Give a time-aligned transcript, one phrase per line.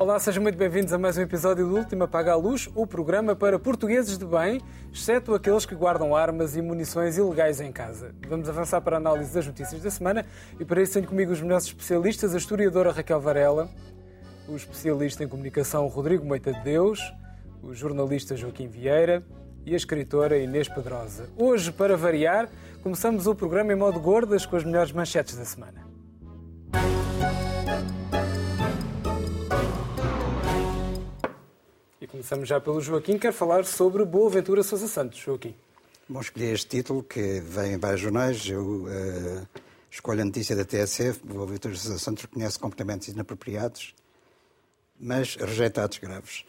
[0.00, 3.36] Olá, sejam muito bem-vindos a mais um episódio do Último Apaga a Luz, o programa
[3.36, 4.60] para portugueses de bem,
[4.90, 8.14] exceto aqueles que guardam armas e munições ilegais em casa.
[8.26, 10.24] Vamos avançar para a análise das notícias da semana
[10.58, 13.68] e para isso tenho comigo os melhores especialistas, a historiadora Raquel Varela,
[14.48, 16.98] o especialista em comunicação Rodrigo Moita de Deus,
[17.62, 19.22] o jornalista Joaquim Vieira
[19.64, 21.28] e a escritora Inês Pedrosa.
[21.36, 22.48] Hoje, para variar,
[22.82, 25.86] começamos o programa em modo gordas com as melhores manchetes da semana.
[32.00, 35.18] E começamos já pelo Joaquim, quer falar sobre Boa Ventura Sousa Santos.
[35.18, 35.54] Joaquim.
[36.08, 38.44] Bom, escolhi este título, que vem em vários jornais.
[38.48, 39.46] Eu uh,
[39.90, 41.20] escolho a notícia da TSF.
[41.24, 43.94] Boa Ventura Sousa Santos reconhece comportamentos inapropriados,
[44.98, 46.44] mas rejeitados graves.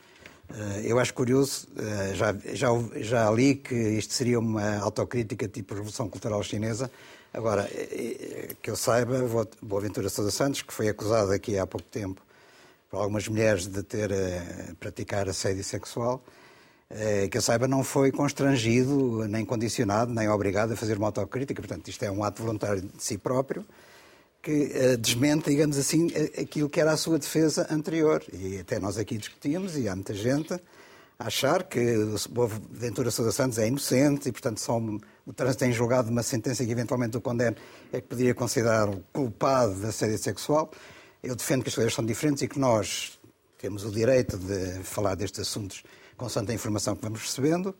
[0.51, 5.73] Uh, eu acho curioso, uh, já, já, já li que isto seria uma autocrítica tipo
[5.73, 6.91] Revolução Cultural Chinesa.
[7.33, 7.65] Agora,
[8.61, 9.19] que eu saiba,
[9.61, 12.21] Boa Ventura Sousa Santos, que foi acusado aqui há pouco tempo
[12.89, 16.21] por algumas mulheres de ter uh, praticar assédio sexual,
[17.31, 21.61] que eu saiba não foi constrangido, nem condicionado, nem obrigado a fazer uma autocrítica.
[21.61, 23.65] Portanto, isto é um ato voluntário de si próprio
[24.41, 26.07] que uh, desmente, digamos assim,
[26.39, 28.23] aquilo que era a sua defesa anterior.
[28.33, 30.53] E até nós aqui discutimos, e há muita gente
[31.19, 35.71] a achar que o Ventura Sousa Santos é inocente e, portanto, só o trânsito em
[35.71, 37.55] julgado uma sentença que eventualmente o condene
[37.93, 40.71] é que poderia considerar-o culpado de assédio sexual.
[41.21, 43.19] Eu defendo que as coisas são diferentes e que nós
[43.59, 45.83] temos o direito de falar destes assuntos
[46.17, 47.75] consoante a informação que vamos recebendo.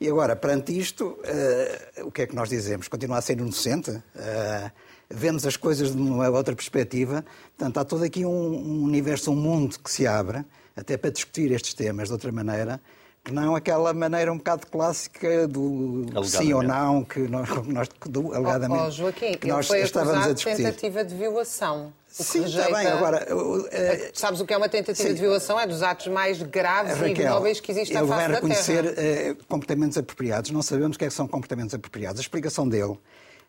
[0.00, 2.88] E agora, perante isto, uh, o que é que nós dizemos?
[2.88, 3.90] Continua a ser inocente?
[3.90, 4.72] Uh,
[5.12, 7.24] vemos as coisas de uma outra perspectiva.
[7.56, 10.44] Portanto, há todo aqui um, um universo, um mundo que se abre,
[10.76, 12.80] até para discutir estes temas de outra maneira,
[13.24, 18.34] que não aquela maneira um bocado clássica do sim ou não, que nós, nós do,
[18.34, 20.56] alegadamente, oh, oh, Joaquim, que nós foi estávamos a discutir.
[20.56, 21.92] tentativa de violação.
[22.08, 22.66] Sim, rejeita...
[22.66, 22.86] está bem.
[22.88, 25.14] Agora, uh, Sabes o que é uma tentativa sim.
[25.14, 25.58] de violação?
[25.58, 29.44] É dos atos mais graves Raquel, e ignóbeis que existem à face vai reconhecer uh,
[29.46, 30.50] comportamentos apropriados.
[30.50, 32.18] Não sabemos o que, é que são comportamentos apropriados.
[32.18, 32.98] A explicação dele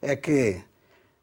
[0.02, 0.62] é que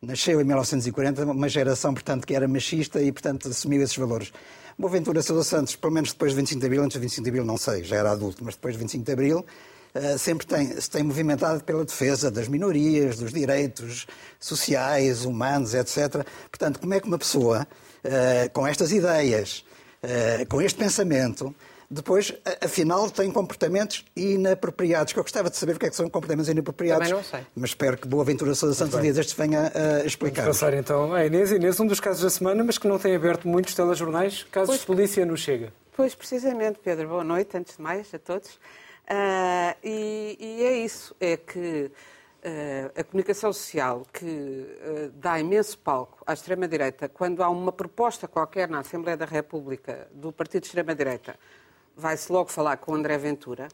[0.02, 4.32] nasceu em 1940 uma geração, portanto, que era machista e, portanto, assumiu esses valores.
[4.78, 7.44] Boaventura Sousa Santos, pelo menos depois de 25 de Abril, antes de 25 de Abril
[7.44, 9.44] não sei, já era adulto, mas depois de 25 de Abril,
[9.94, 14.06] uh, sempre tem, se tem movimentado pela defesa das minorias, dos direitos
[14.38, 16.24] sociais, humanos, etc.
[16.50, 17.66] Portanto, como é que uma pessoa
[18.02, 19.66] uh, com estas ideias,
[20.02, 21.54] uh, com este pensamento,
[21.92, 22.32] depois,
[22.64, 26.48] afinal, tem comportamentos inapropriados, que eu gostava de saber o que é que são comportamentos
[26.48, 27.08] inapropriados.
[27.08, 27.46] Também não sei.
[27.56, 30.42] Mas espero que Boa Ventura Sousa Santos um dia destes venha a explicar.
[30.42, 31.50] Vamos passar então a Inês.
[31.50, 34.80] Inês, um dos casos da semana, mas que não tem aberto muitos telejornais, casos pois,
[34.80, 35.72] de polícia no Chega.
[35.96, 37.08] Pois, precisamente, Pedro.
[37.08, 38.50] Boa noite, antes de mais, a todos.
[39.10, 41.90] Uh, e, e, é isso, é que
[42.44, 48.28] uh, a comunicação social que uh, dá imenso palco à extrema-direita, quando há uma proposta
[48.28, 51.34] qualquer na Assembleia da República do Partido de Extrema-Direita
[52.00, 53.68] vai-se logo falar com o André Ventura,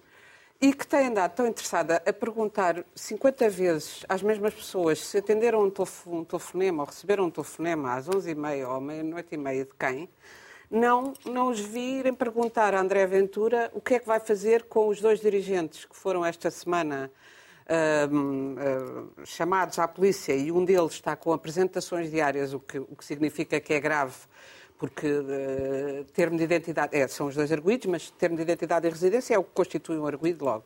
[0.60, 5.60] e que tem andado tão interessada a perguntar 50 vezes às mesmas pessoas se atenderam
[5.62, 5.72] um,
[6.06, 10.08] um telefonema ou receberam um telefonema às 11h30 ou meia-noite e meia de quem,
[10.70, 14.88] não, não os virem perguntar a André Ventura o que é que vai fazer com
[14.88, 17.10] os dois dirigentes que foram esta semana
[17.68, 22.96] uh, uh, chamados à polícia e um deles está com apresentações diárias, o que, o
[22.96, 24.14] que significa que é grave
[24.78, 28.90] porque uh, termo de identidade, é, são os dois arguídos, mas termo de identidade e
[28.90, 30.64] residência é o que constitui um arguído logo.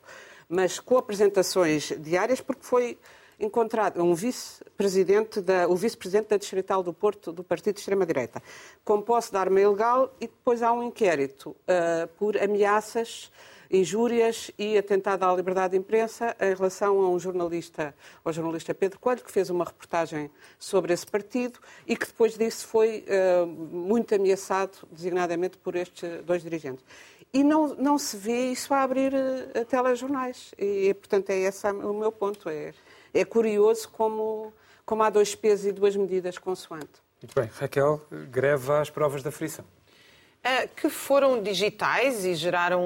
[0.49, 2.97] Mas com apresentações diárias, porque foi
[3.39, 8.41] encontrado um vice-presidente da, o vice-presidente da Distrital do Porto do Partido de Extrema-Direita,
[8.85, 13.31] com posse de arma ilegal e depois há um inquérito uh, por ameaças
[13.71, 18.99] injúrias e atentado à liberdade de imprensa em relação a um jornalista, ao jornalista Pedro
[18.99, 24.13] Coelho, que fez uma reportagem sobre esse partido e que depois disso foi uh, muito
[24.13, 26.83] ameaçado, designadamente por estes dois dirigentes.
[27.33, 30.53] E não, não se vê isso a abrir uh, telejornais.
[30.57, 32.49] E, portanto, é esse o meu ponto.
[32.49, 32.73] É,
[33.13, 34.53] é curioso como,
[34.85, 37.01] como há dois pesos e duas medidas consoante.
[37.21, 37.49] Muito bem.
[37.53, 39.63] Raquel, greve às provas da frição.
[40.43, 42.81] Uh, que foram digitais e geraram,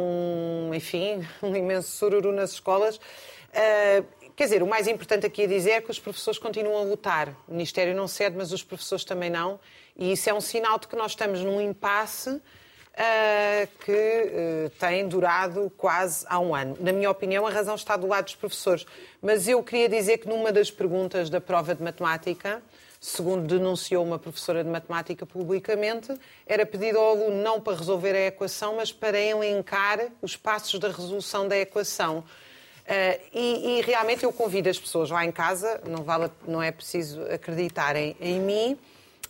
[0.73, 2.97] enfim, um imenso sururu nas escolas.
[2.97, 4.05] Uh,
[4.35, 7.29] quer dizer, o mais importante aqui a dizer é que os professores continuam a lutar.
[7.47, 9.57] O Ministério não cede, mas os professores também não.
[9.95, 12.41] E isso é um sinal de que nós estamos num impasse uh,
[13.85, 16.75] que tem durado quase há um ano.
[16.81, 18.85] Na minha opinião, a razão está do lado dos professores.
[19.21, 22.61] Mas eu queria dizer que numa das perguntas da prova de matemática,
[23.05, 26.11] segundo denunciou uma professora de matemática publicamente,
[26.45, 30.87] era pedido ao aluno não para resolver a equação, mas para elencar os passos da
[30.87, 32.19] resolução da equação.
[32.19, 36.71] Uh, e, e, realmente eu convido as pessoas lá em casa, não, vale, não é
[36.71, 38.77] preciso acreditarem em mim,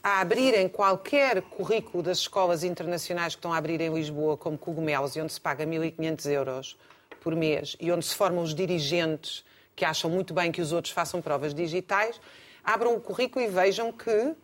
[0.01, 5.15] a abrirem qualquer currículo das escolas internacionais que estão a abrir em Lisboa, como Cogumelos,
[5.15, 6.77] e onde se paga 1.500 euros
[7.21, 9.43] por mês, e onde se formam os dirigentes
[9.75, 12.19] que acham muito bem que os outros façam provas digitais,
[12.65, 14.35] abram o currículo e vejam que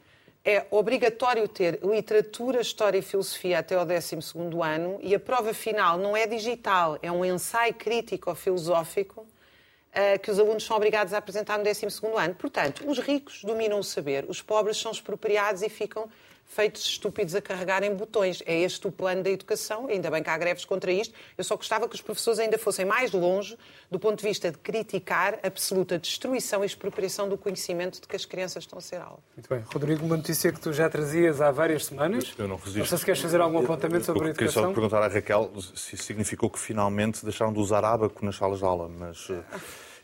[0.44, 5.98] é obrigatório ter literatura, história e filosofia até ao 12º ano e a prova final
[5.98, 11.14] não é digital, é um ensaio crítico ou filosófico uh, que os alunos são obrigados
[11.14, 12.36] a apresentar no 12º ano.
[12.36, 16.10] Portanto, os ricos dominam o saber, os pobres são expropriados e ficam
[16.52, 18.44] feitos estúpidos a carregarem botões.
[18.46, 21.14] É este o plano da educação, ainda bem que há greves contra isto.
[21.38, 23.58] Eu só gostava que os professores ainda fossem mais longe
[23.90, 28.16] do ponto de vista de criticar a absoluta destruição e expropriação do conhecimento de que
[28.18, 29.24] as crianças estão a ser alvo.
[29.36, 29.64] Muito bem.
[29.74, 32.34] Rodrigo, uma notícia que tu já trazias há várias semanas.
[32.38, 32.80] Eu não resisto.
[32.80, 34.64] Não sei se queres fazer algum apontamento sobre a educação.
[34.64, 38.36] Queria só perguntar à Raquel se isso significou que finalmente deixaram de usar ábaco nas
[38.36, 39.30] salas de aula, mas...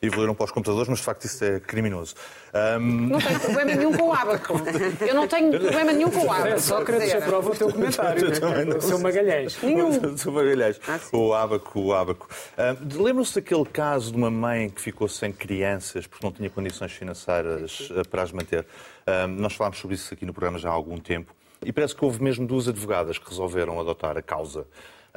[0.02, 2.16] Evoluíram para os computadores, mas de facto isso é criminoso.
[2.54, 3.08] Um...
[3.08, 4.54] Não tenho problema nenhum com o ábaco.
[5.02, 6.48] Eu não tenho problema nenhum com o ábaco.
[6.48, 8.28] É, só querer aprova o teu comentário.
[8.78, 9.58] o seu Magalhães.
[9.62, 10.14] Nenhum.
[10.14, 10.80] O seu Magalhães.
[10.88, 12.28] Ah, o ábaco, o ábaco.
[12.58, 16.92] Um, Lembram-se daquele caso de uma mãe que ficou sem crianças porque não tinha condições
[16.92, 18.66] financeiras eh, para as manter?
[19.08, 21.34] Um, nós falámos sobre isso aqui no programa já há algum tempo.
[21.66, 24.68] E parece que houve mesmo duas advogadas que resolveram adotar a causa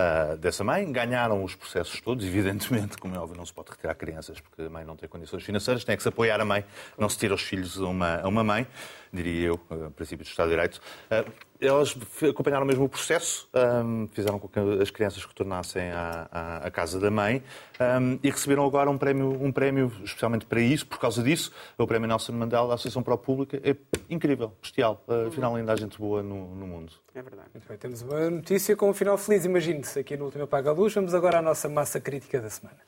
[0.01, 0.91] uh, dessa mãe.
[0.91, 4.71] Ganharam os processos todos, evidentemente, como é óbvio, não se pode retirar crianças porque a
[4.71, 6.65] mãe não tem condições financeiras, tem que se apoiar a mãe,
[6.99, 8.67] não se tira os filhos a uma, a uma mãe,
[9.13, 10.81] diria eu, uh, princípio do Estado de Direito.
[11.11, 11.95] Uh, elas
[12.29, 13.49] acompanharam mesmo o processo,
[13.85, 17.43] um, fizeram com que as crianças retornassem à, à, casa da mãe
[17.79, 21.87] um, e receberam agora um prémio, um prémio especialmente para isso, por causa disso, o
[21.87, 23.61] prémio Nelson Mandela da Associação Pro Pública.
[23.63, 23.77] É
[24.09, 25.05] incrível, bestial.
[25.07, 26.93] Uh, afinal, ainda há gente boa no, no mundo.
[27.15, 27.49] É verdade.
[27.53, 30.73] Muito bem, temos uma notícia com um final feliz, imagine-se, aqui no Último Apaga a
[30.73, 30.95] Luz.
[30.95, 32.79] Vamos agora à nossa massa crítica da semana.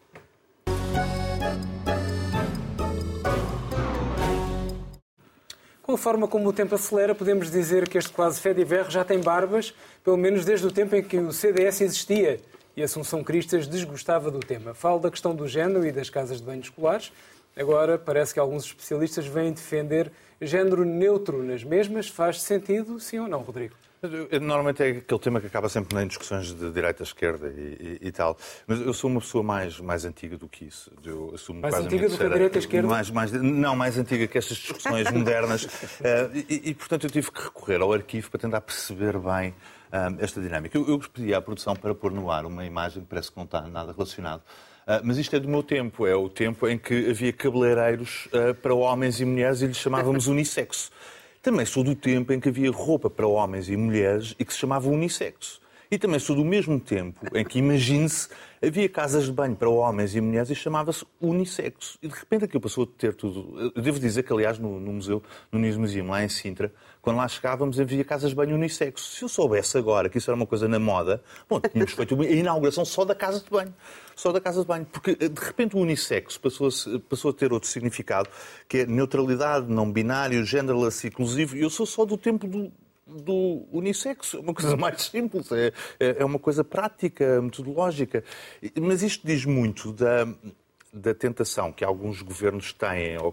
[5.92, 9.04] Com a forma como o tempo acelera, podemos dizer que este quase fé de já
[9.04, 12.40] tem barbas, pelo menos desde o tempo em que o CDS existia
[12.74, 14.72] e Assunção Cristas desgostava do tema.
[14.72, 17.12] Falo da questão do género e das casas de banho escolares.
[17.54, 20.10] Agora parece que alguns especialistas vêm defender
[20.40, 22.08] género neutro nas mesmas.
[22.08, 23.74] Faz sentido, sim ou não, Rodrigo?
[24.40, 28.12] Normalmente é aquele tema que acaba sempre em discussões de direita, esquerda e, e, e,
[28.12, 28.36] tal.
[28.66, 30.90] Mas eu sou uma pessoa mais, mais antiga do que isso.
[31.04, 32.88] Eu assumo mais antiga do que a direita e esquerda?
[32.88, 35.64] Mais, mais, não, mais antiga que estas discussões modernas.
[35.64, 40.16] Uh, e, e, portanto, eu tive que recorrer ao arquivo para tentar perceber bem uh,
[40.18, 40.76] esta dinâmica.
[40.76, 43.44] Eu, eu pedi à produção para pôr no ar uma imagem que parece que não
[43.44, 44.40] está nada relacionado.
[44.40, 48.28] Uh, mas isto é do meu tempo, é o tempo em que havia cabeleireiros
[48.60, 50.90] para homens e mulheres e lhes chamávamos unissexo.
[51.42, 54.60] Também sou do tempo em que havia roupa para homens e mulheres e que se
[54.60, 55.60] chamava unissexo.
[55.90, 58.28] E também sou do mesmo tempo em que, imagine-se,
[58.64, 61.98] havia casas de banho para homens e mulheres e chamava-se unissexo.
[62.00, 63.72] E de repente aquilo passou a ter tudo.
[63.74, 67.16] Eu devo dizer que, aliás, no, no museu, no News Museum, lá em Sintra, quando
[67.16, 69.16] lá chegávamos havia casas de banho unissexo.
[69.16, 72.24] Se eu soubesse agora que isso era uma coisa na moda, bom, tínhamos feito a
[72.26, 73.74] inauguração só da casa de banho.
[74.14, 74.86] Só da casa de banho.
[74.86, 78.30] Porque, de repente, o unissexo passou a, passou a ter outro significado,
[78.68, 81.56] que é neutralidade, não binário, genderless, inclusivo.
[81.56, 82.70] E eu sou só do tempo do,
[83.04, 84.36] do unissexo.
[84.36, 88.22] É uma coisa mais simples, é, é, é uma coisa prática, metodológica.
[88.80, 90.28] Mas isto diz muito da,
[90.92, 93.32] da tentação que alguns governos têm, ou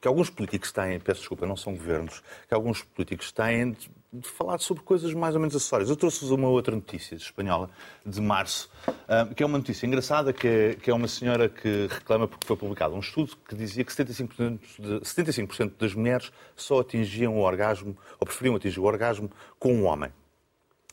[0.00, 4.28] que alguns políticos têm, peço desculpa, não são governos, que alguns políticos têm de, de
[4.28, 5.90] falar sobre coisas mais ou menos acessórias.
[5.90, 7.68] Eu trouxe-vos uma outra notícia espanhola,
[8.04, 8.70] de março,
[9.06, 12.46] ah, que é uma notícia engraçada, que é, que é uma senhora que reclama porque
[12.46, 17.40] foi publicado um estudo que dizia que 75%, de, 75 das mulheres só atingiam o
[17.40, 20.10] orgasmo, ou preferiam atingir o orgasmo com um homem.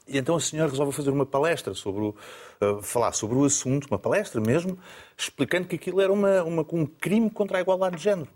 [0.06, 2.16] E então a senhora resolve fazer uma palestra sobre o,
[2.62, 4.78] uh, falar sobre o assunto, uma palestra mesmo,
[5.18, 8.30] explicando que aquilo era uma, uma, um crime contra a igualdade de género.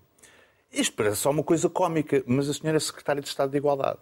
[0.71, 3.99] Isto parece só uma coisa cómica, mas a senhora é secretária de Estado de Igualdade.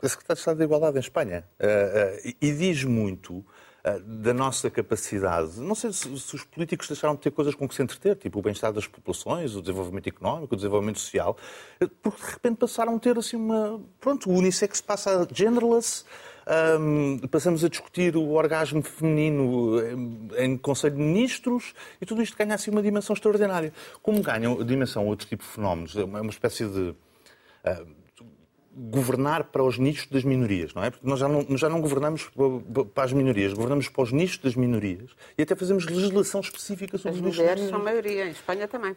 [0.00, 1.44] É secretária de Estado de Igualdade em Espanha.
[1.58, 3.44] Uh, uh, e diz muito uh,
[4.04, 5.58] da nossa capacidade.
[5.58, 8.38] Não sei se, se, os políticos deixaram de ter coisas com que se entreter, tipo
[8.38, 11.36] o bem-estar das populações, o desenvolvimento económico, o desenvolvimento social,
[12.00, 13.80] porque de repente passaram a ter assim uma.
[14.00, 16.04] Pronto, o unissex passa a genderless.
[16.80, 19.78] Um, passamos a discutir o orgasmo feminino
[20.38, 23.70] em, em Conselho de Ministros e tudo isto ganha assim uma dimensão extraordinária.
[24.02, 26.94] Como ganham dimensão outro tipo de fenómenos, é uma, é uma espécie de.
[27.64, 27.98] Uh,
[28.78, 30.90] governar para os nichos das minorias, não é?
[30.90, 32.30] Porque nós já não, já não governamos
[32.94, 37.18] para as minorias, governamos para os nichos das minorias e até fazemos legislação específica sobre.
[37.18, 38.96] As mulheres são maioria, em Espanha também.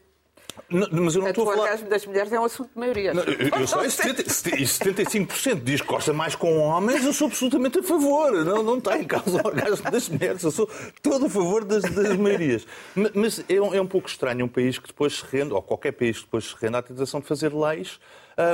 [0.69, 1.63] Não, mas eu não estou a o falar...
[1.63, 3.13] orgasmo das mulheres é um assunto de maioria.
[3.13, 7.27] Não, eu, eu sei, 70, e 75% diz que gosta mais com homens, eu sou
[7.27, 8.31] absolutamente a favor.
[8.45, 10.69] Não, não está em causa o orgasmo das mulheres, eu sou
[11.01, 12.65] todo a favor das, das maiorias.
[13.13, 15.91] Mas, é, um, é um pouco estranho um país que depois se rende, ou qualquer
[15.91, 17.99] país que depois se rende à tentação de fazer leis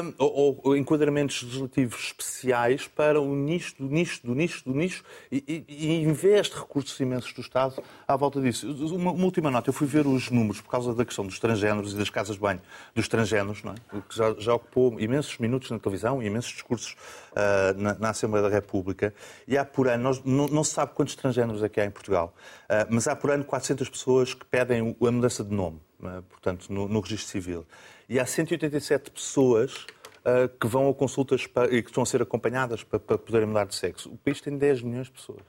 [0.03, 5.03] um, ou, ou, enquadramentos legislativos especiais para o nicho, do nicho, do nicho, do nicho,
[5.31, 8.69] e, e, e investe recursos imensos do Estado à volta disso.
[8.95, 11.93] Uma, uma, última nota, eu fui ver os números por causa da questão dos transgéneros
[11.93, 12.61] e das casas de banho
[12.93, 13.75] dos transgéneros, não é?
[14.07, 16.95] que já, já, ocupou imensos minutos na televisão e imensos discursos
[17.31, 19.13] uh, na, na, Assembleia da República,
[19.47, 21.91] e há por ano, nós, não, não, se sabe quantos transgéneros é que há em
[21.91, 25.86] Portugal, uh, mas há por ano 400 pessoas que pedem a mudança de nome, é?
[26.29, 27.65] Portanto, no, no registro civil
[28.09, 29.85] e há 187 pessoas
[30.23, 33.47] uh, que vão a consultas para, e que estão a ser acompanhadas para, para, poderem
[33.47, 34.09] mudar de sexo.
[34.09, 35.41] O país tem 10 milhões de pessoas.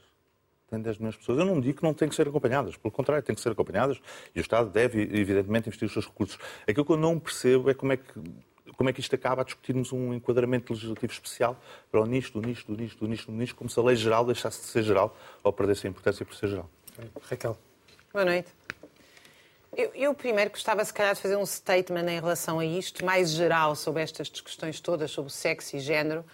[0.69, 1.39] Tem 10 milhões de pessoas.
[1.39, 4.01] Eu não digo que não têm que ser acompanhadas, pelo contrário, têm que ser acompanhadas
[4.35, 6.39] e o Estado deve, evidentemente, investir os seus recursos.
[6.67, 8.05] Aquilo que eu não percebo é como é que
[8.77, 12.41] como é que isto acaba a discutirmos um enquadramento legislativo especial para o nicho, do
[12.41, 14.85] nicho, do nicho, do nicho, do nicho, como se a lei geral deixasse de ser
[14.85, 16.71] geral ou perdesse a importância por ser geral.
[17.29, 17.59] Raquel.
[18.13, 18.58] Boa noite.
[19.77, 23.31] Eu, eu, primeiro gostava, se calhar, de fazer um statement em relação a isto, mais
[23.31, 26.25] geral, sobre estas discussões todas, sobre sexo e género,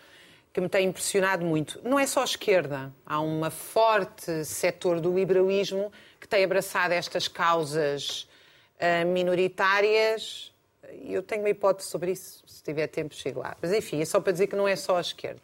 [0.53, 1.81] que me tem impressionado muito.
[1.83, 2.93] Não é só a esquerda.
[3.05, 8.29] Há um forte setor do liberalismo que tem abraçado estas causas
[8.77, 10.55] uh, minoritárias.
[11.03, 13.57] Eu tenho uma hipótese sobre isso, se tiver tempo, chego lá.
[13.61, 15.41] Mas, enfim, é só para dizer que não é só a esquerda.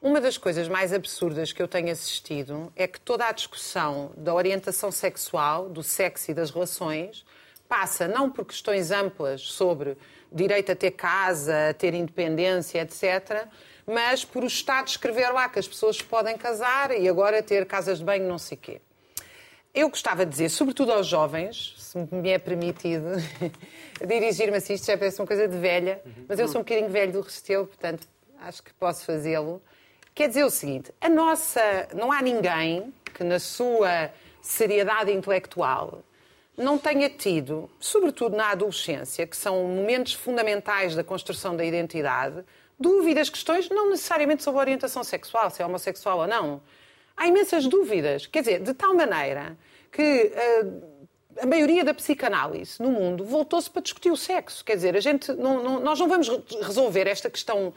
[0.00, 4.32] Uma das coisas mais absurdas que eu tenho assistido é que toda a discussão da
[4.32, 7.26] orientação sexual, do sexo e das relações,
[7.68, 9.98] passa não por questões amplas sobre
[10.30, 13.48] direito a ter casa, a ter independência, etc.,
[13.84, 17.98] mas por o Estado escrever lá que as pessoas podem casar e agora ter casas
[17.98, 18.80] de banho, não sei quê.
[19.74, 23.04] Eu gostava de dizer, sobretudo aos jovens, se me é permitido
[24.06, 27.12] dirigir-me assim, isto já parece uma coisa de velha, mas eu sou um bocadinho velho
[27.12, 28.06] do Restelo, portanto
[28.40, 29.60] acho que posso fazê-lo.
[30.18, 31.60] Quer dizer o seguinte: a nossa.
[31.94, 34.10] Não há ninguém que, na sua
[34.42, 36.02] seriedade intelectual,
[36.56, 42.44] não tenha tido, sobretudo na adolescência, que são momentos fundamentais da construção da identidade,
[42.80, 46.60] dúvidas, questões, não necessariamente sobre a orientação sexual, se é homossexual ou não.
[47.16, 48.26] Há imensas dúvidas.
[48.26, 49.56] Quer dizer, de tal maneira
[49.92, 50.32] que.
[50.34, 50.98] Uh,
[51.40, 54.64] a maioria da psicanálise no mundo voltou-se para discutir o sexo.
[54.64, 56.28] Quer dizer, a gente não, não, nós não vamos
[56.62, 57.72] resolver esta questão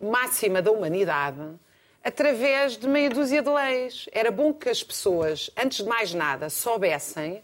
[0.00, 1.58] máxima da humanidade
[2.02, 4.08] através de meia dúzia de leis.
[4.12, 7.42] Era bom que as pessoas, antes de mais nada, soubessem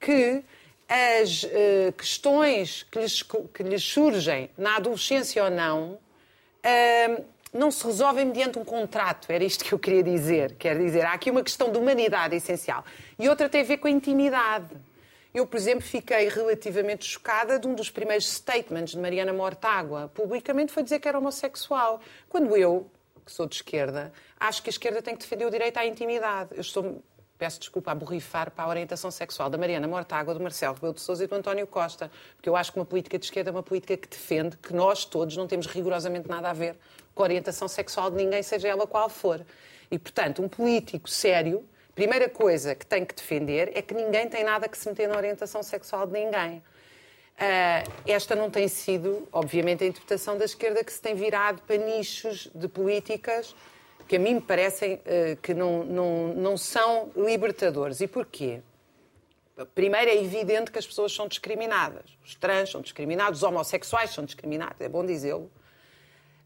[0.00, 0.42] que
[0.88, 7.84] as uh, questões que lhes, que lhes, surgem na adolescência ou não uh, não se
[7.84, 9.30] resolvem mediante um contrato.
[9.30, 10.54] Era isto que eu queria dizer.
[10.54, 12.84] Quer dizer, há aqui uma questão de humanidade essencial.
[13.18, 14.68] E outra tem a ver com a intimidade.
[15.32, 20.10] Eu, por exemplo, fiquei relativamente chocada de um dos primeiros statements de Mariana Mortágua.
[20.14, 22.00] Publicamente foi dizer que era homossexual.
[22.28, 22.90] Quando eu,
[23.28, 26.50] que sou de esquerda, acho que a esquerda tem que defender o direito à intimidade.
[26.54, 27.02] Eu estou,
[27.36, 31.02] peço desculpa, a borrifar para a orientação sexual da Mariana Mortágua, do Marcelo Rebelo de
[31.02, 33.62] Sousa e do António Costa, porque eu acho que uma política de esquerda é uma
[33.62, 36.76] política que defende que nós todos não temos rigorosamente nada a ver
[37.14, 39.44] com a orientação sexual de ninguém, seja ela qual for.
[39.90, 41.62] E, portanto, um político sério,
[41.94, 45.18] primeira coisa que tem que defender é que ninguém tem nada que se meter na
[45.18, 46.62] orientação sexual de ninguém.
[47.38, 51.76] Uh, esta não tem sido, obviamente, a interpretação da esquerda que se tem virado para
[51.76, 53.54] nichos de políticas
[54.08, 58.00] que a mim me parecem uh, que não, não, não são libertadores.
[58.00, 58.60] E porquê?
[59.72, 62.04] Primeiro, é evidente que as pessoas são discriminadas.
[62.24, 65.50] Os trans são discriminados, os homossexuais são discriminados, é bom dizê-lo.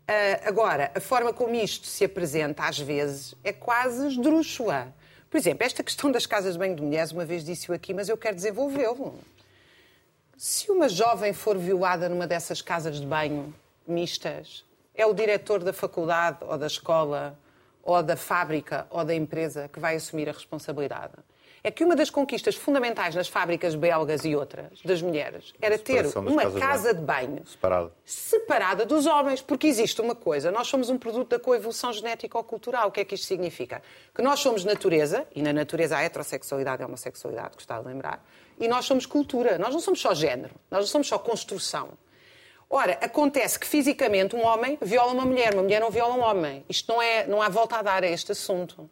[0.03, 4.93] Uh, agora, a forma como isto se apresenta, às vezes, é quase esdrúxula.
[5.31, 8.11] Por exemplo, esta questão das casas de banho de mulheres, uma vez disse-o aqui, mas
[8.11, 9.19] eu quero desenvolvê-lo.
[10.37, 13.55] Se uma jovem for violada numa dessas casas de banho
[13.87, 17.39] mistas, é o diretor da faculdade ou da escola
[17.83, 21.15] ou da fábrica ou da empresa que vai assumir a responsabilidade.
[21.65, 26.05] É que uma das conquistas fundamentais nas fábricas belgas e outras das mulheres era ter
[26.17, 27.93] uma casa de banho separada.
[28.05, 32.43] separada dos homens, porque existe uma coisa, nós somos um produto da coevolução genética ou
[32.43, 32.89] cultural.
[32.89, 33.81] O que é que isto significa?
[34.13, 38.25] Que nós somos natureza, e na natureza há heterossexualidade e homossexualidade, gostava de lembrar,
[38.59, 41.91] e nós somos cultura, nós não somos só género, nós não somos só construção.
[42.69, 46.65] Ora, acontece que fisicamente um homem viola uma mulher, uma mulher não viola um homem.
[46.69, 48.89] Isto não, é, não há volta a dar a este assunto.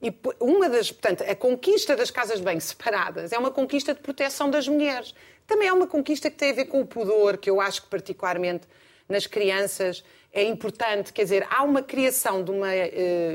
[0.00, 4.48] E uma das, portanto, a conquista das casas banho separadas é uma conquista de proteção
[4.48, 5.14] das mulheres.
[5.46, 7.88] Também é uma conquista que tem a ver com o pudor, que eu acho que
[7.88, 8.68] particularmente
[9.08, 11.12] nas crianças é importante.
[11.12, 12.70] Quer dizer, há uma criação de uma uh,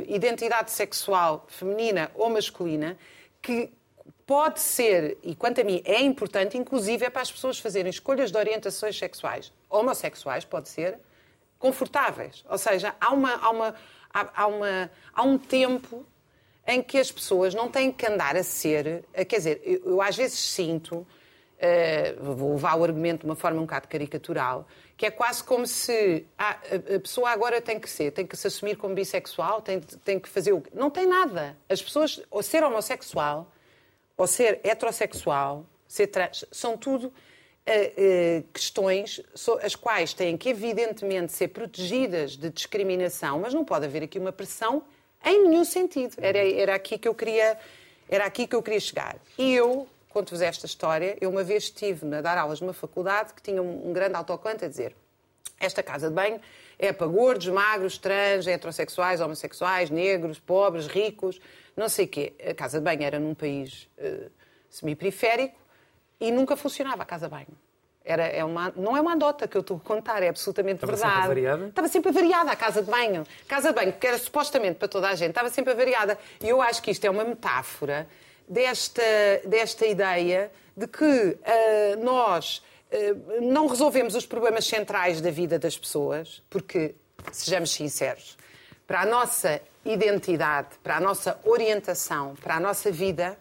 [0.08, 2.98] identidade sexual feminina ou masculina
[3.42, 3.70] que
[4.30, 8.32] pode ser, e quanto a mim é importante, inclusive é para as pessoas fazerem escolhas
[8.32, 11.00] de orientações sexuais, homossexuais, pode ser,
[11.58, 12.46] confortáveis.
[12.48, 13.76] Ou seja, há, uma, há, uma,
[14.14, 16.06] há, uma, há um tempo
[16.68, 19.04] em que as pessoas não têm que andar a ser.
[19.28, 23.58] Quer dizer, eu, eu às vezes sinto, uh, vou levar o argumento de uma forma
[23.58, 27.90] um bocado caricatural, que é quase como se ah, a, a, pessoa agora tem que
[27.90, 30.62] ser, tem que se assumir como bissexual, tem, tem que fazer o.
[30.72, 31.58] Não tem nada.
[31.68, 33.52] As pessoas, ou ser homossexual,
[34.20, 39.22] ou ser heterossexual, ser trans, são tudo uh, uh, questões
[39.64, 44.34] as quais têm que, evidentemente, ser protegidas de discriminação, mas não pode haver aqui uma
[44.34, 44.84] pressão
[45.24, 46.16] em nenhum sentido.
[46.18, 47.58] Era, era, aqui, que eu queria,
[48.10, 49.16] era aqui que eu queria chegar.
[49.38, 53.42] E eu, conto-vos esta história, eu uma vez estive a dar aulas numa faculdade que
[53.42, 54.94] tinha um, um grande autocolante a dizer
[55.60, 56.40] esta casa de banho
[56.78, 61.40] é para gordos, magros, trans, heterossexuais, homossexuais, negros, pobres, ricos,
[61.80, 62.34] não sei o quê.
[62.46, 64.30] A casa de banho era num país uh,
[64.70, 65.56] semi-periférico
[66.20, 67.58] e nunca funcionava a casa de banho.
[68.04, 70.94] Era, é uma, não é uma anedota que eu estou a contar, é absolutamente estava
[70.94, 71.14] verdade.
[71.14, 71.68] Sempre variada?
[71.68, 73.24] Estava sempre variada a casa de banho.
[73.48, 76.18] Casa de banho, que era supostamente para toda a gente, estava sempre variada.
[76.42, 78.08] E eu acho que isto é uma metáfora
[78.48, 79.02] desta,
[79.46, 85.78] desta ideia de que uh, nós uh, não resolvemos os problemas centrais da vida das
[85.78, 86.96] pessoas, porque,
[87.32, 88.38] sejamos sinceros,
[88.88, 93.38] para a nossa identidade, para a nossa orientação, para a nossa vida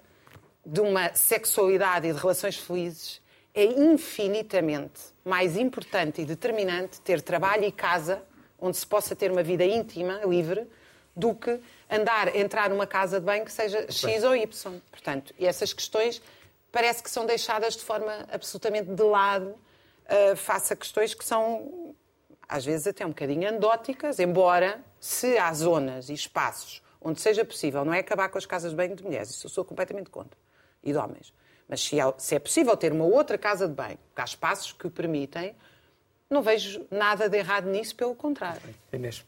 [0.64, 3.20] de uma sexualidade e de relações felizes,
[3.54, 8.22] é infinitamente mais importante e determinante ter trabalho e casa
[8.58, 10.66] onde se possa ter uma vida íntima, livre,
[11.14, 14.80] do que andar, entrar numa casa de banho que seja X ou Y.
[14.90, 16.22] Portanto, e essas questões
[16.70, 21.94] parece que são deixadas de forma absolutamente de lado uh, face a questões que são,
[22.48, 27.84] às vezes, até um bocadinho andóticas, embora, se há zonas e espaços onde seja possível,
[27.84, 30.38] não é acabar com as casas de banho de mulheres, isso eu sou completamente contra,
[30.82, 31.32] e de homens,
[31.68, 34.72] mas se é, se é possível ter uma outra casa de banho, porque há espaços
[34.72, 35.54] que permitem,
[36.28, 38.62] não vejo nada de errado nisso, pelo contrário.
[38.92, 39.24] Inês.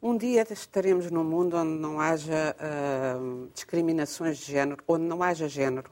[0.00, 5.48] Um dia estaremos num mundo onde não haja uh, discriminações de género, onde não haja
[5.48, 5.90] género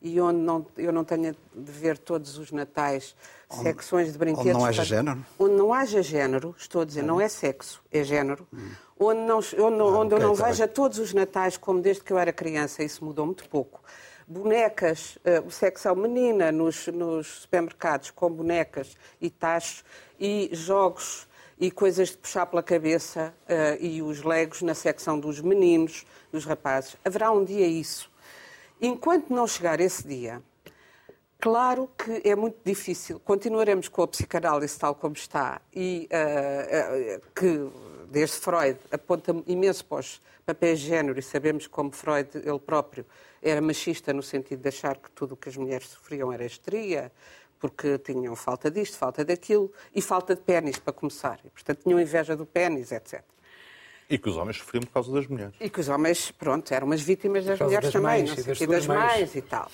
[0.00, 3.14] e onde não, eu não tenha de ver todos os natais
[3.50, 4.50] onde, secções de brinquedos.
[4.50, 5.26] Onde não haja para, género?
[5.38, 8.46] Onde não haja género, estou a dizer, não é sexo, é género.
[8.52, 8.70] Hum.
[9.00, 10.74] Onde, não, onde, ah, onde okay, eu não tá veja bem.
[10.74, 13.80] todos os natais como desde que eu era criança, isso mudou muito pouco
[14.28, 19.82] bonecas, uh, o sexo menina nos, nos, supermercados com bonecas e tachos
[20.20, 21.26] e jogos
[21.58, 26.44] e coisas de puxar pela cabeça uh, e os legos na secção dos meninos, dos
[26.44, 26.94] rapazes.
[27.04, 28.10] Haverá um dia isso.
[28.80, 30.40] Enquanto não chegar esse dia,
[31.40, 33.20] claro que é muito difícil.
[33.20, 37.68] Continuaremos com a psicanálise tal como está e uh, que
[38.08, 43.04] desde Freud aponta imenso para os papéis de género e sabemos como Freud ele próprio
[43.42, 47.12] era machista no sentido de achar que tudo o que as mulheres sofriam era histeria,
[47.58, 51.38] porque tinham falta disto, falta daquilo e falta de pênis para começar.
[51.44, 53.22] E, portanto, tinham inveja do pênis, etc.
[54.10, 55.54] E que os homens sofriam por causa das mulheres.
[55.60, 58.64] E que os homens, pronto, eram umas vítimas das mulheres das também, mães, não sei,
[58.64, 59.70] e das, das mães e tal.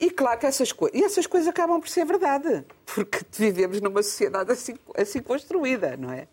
[0.00, 4.02] E claro que essas coisas, e essas coisas acabam por ser verdade, porque vivemos numa
[4.02, 6.28] sociedade assim, assim construída, não é?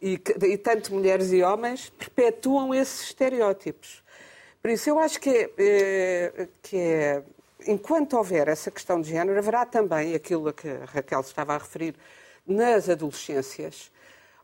[0.00, 4.02] E, e tanto mulheres e homens perpetuam esses estereótipos.
[4.60, 7.22] Por isso, eu acho que é, é, que é,
[7.66, 11.58] enquanto houver essa questão de género, haverá também aquilo a que a Raquel estava a
[11.58, 11.94] referir
[12.46, 13.90] nas adolescências,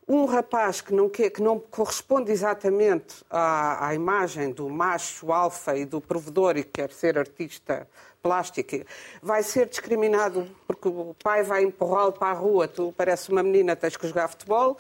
[0.09, 5.77] um rapaz que não, que, que não corresponde exatamente à, à, imagem do macho alfa
[5.77, 7.87] e do provedor e quer ser artista
[8.23, 8.85] plástico,
[9.23, 13.77] vai ser discriminado porque o pai vai empurrá-lo para a rua, tu parece uma menina,
[13.77, 14.79] tens que jogar futebol,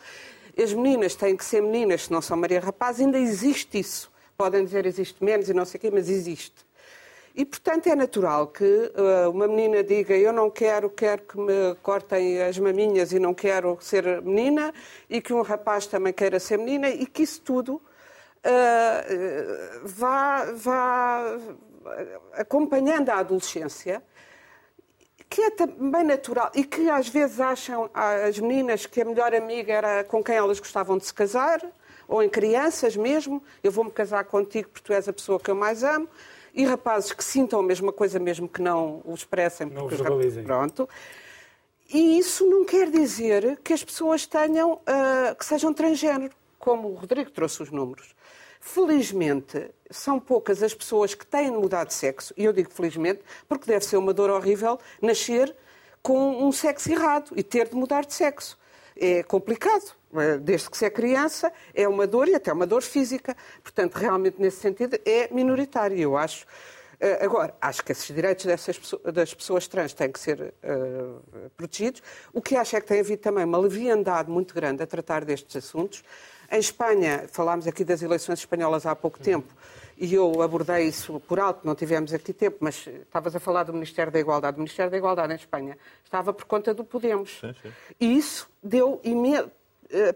[0.60, 4.10] as meninas têm que ser meninas, se não são Maria Rapaz, ainda existe isso.
[4.36, 6.67] Podem dizer existe menos e não sei o quê, mas existe.
[7.38, 11.72] E, portanto, é natural que uh, uma menina diga eu não quero, quero que me
[11.84, 14.74] cortem as maminhas e não quero ser menina,
[15.08, 17.80] e que um rapaz também queira ser menina, e que isso tudo uh,
[19.84, 21.38] vá, vá
[22.32, 24.02] acompanhando a adolescência,
[25.30, 29.72] que é também natural, e que às vezes acham as meninas que a melhor amiga
[29.72, 31.64] era com quem elas gostavam de se casar,
[32.08, 35.54] ou em crianças mesmo, eu vou-me casar contigo porque tu és a pessoa que eu
[35.54, 36.08] mais amo,
[36.54, 39.68] e rapazes que sintam a mesma coisa mesmo que não o expressem.
[39.68, 40.44] Não o verbalizem.
[40.44, 40.88] Pronto.
[41.92, 46.94] E isso não quer dizer que as pessoas tenham, uh, que sejam transgênero, como o
[46.94, 48.14] Rodrigo trouxe os números.
[48.60, 53.64] Felizmente, são poucas as pessoas que têm mudado de sexo, e eu digo felizmente, porque
[53.66, 55.54] deve ser uma dor horrível nascer
[56.02, 58.58] com um sexo errado e ter de mudar de sexo.
[58.96, 59.97] É complicado.
[60.14, 63.36] Eh, desde que se é criança, é uma dor e até uma dor física.
[63.62, 65.98] Portanto, realmente, nesse sentido, é minoritário.
[65.98, 66.46] Eu acho
[67.00, 68.76] Uh, agora, acho que esses direitos dessas,
[69.14, 72.02] das pessoas trans têm que ser uh, protegidos.
[72.32, 75.54] O que acho é que tem havido também uma leviandade muito grande a tratar destes
[75.54, 76.02] assuntos.
[76.50, 79.54] Em Espanha, falámos aqui das eleições espanholas há pouco tempo,
[79.96, 83.72] e eu abordei isso por alto, não tivemos aqui tempo, mas estavas a falar do
[83.72, 84.56] Ministério da Igualdade.
[84.56, 87.38] O Ministério da Igualdade em Espanha estava por conta do Podemos.
[87.40, 87.72] Sim, sim.
[88.00, 89.50] E isso deu imenso eh,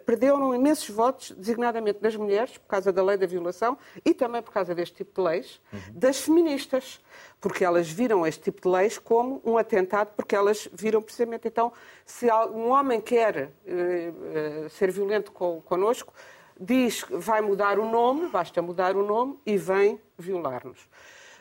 [0.04, 4.52] perderam imensos votos, designadamente das mulheres, por causa da lei da violação e também por
[4.52, 5.80] causa deste tipo de leis, uhum.
[5.94, 7.00] das feministas,
[7.40, 11.72] porque elas viram este tipo de leis como um atentado, porque elas viram precisamente, então,
[12.04, 16.12] se um homem quer uh, uh, ser violento con connosco,
[16.58, 20.80] diz que vai mudar o nome, basta mudar o nome e vem violar-nos.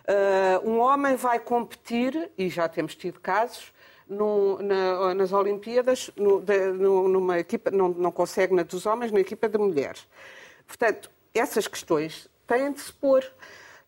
[0.02, 3.72] Uh, um homem vai competir, e já temos tido casos,
[4.12, 9.12] no, na, nas Olimpíadas, no, de, no, numa equipa, não, não consegue na dos homens,
[9.12, 10.08] na equipa de mulheres.
[10.68, 13.24] Portanto, essas questões têm de se pôr.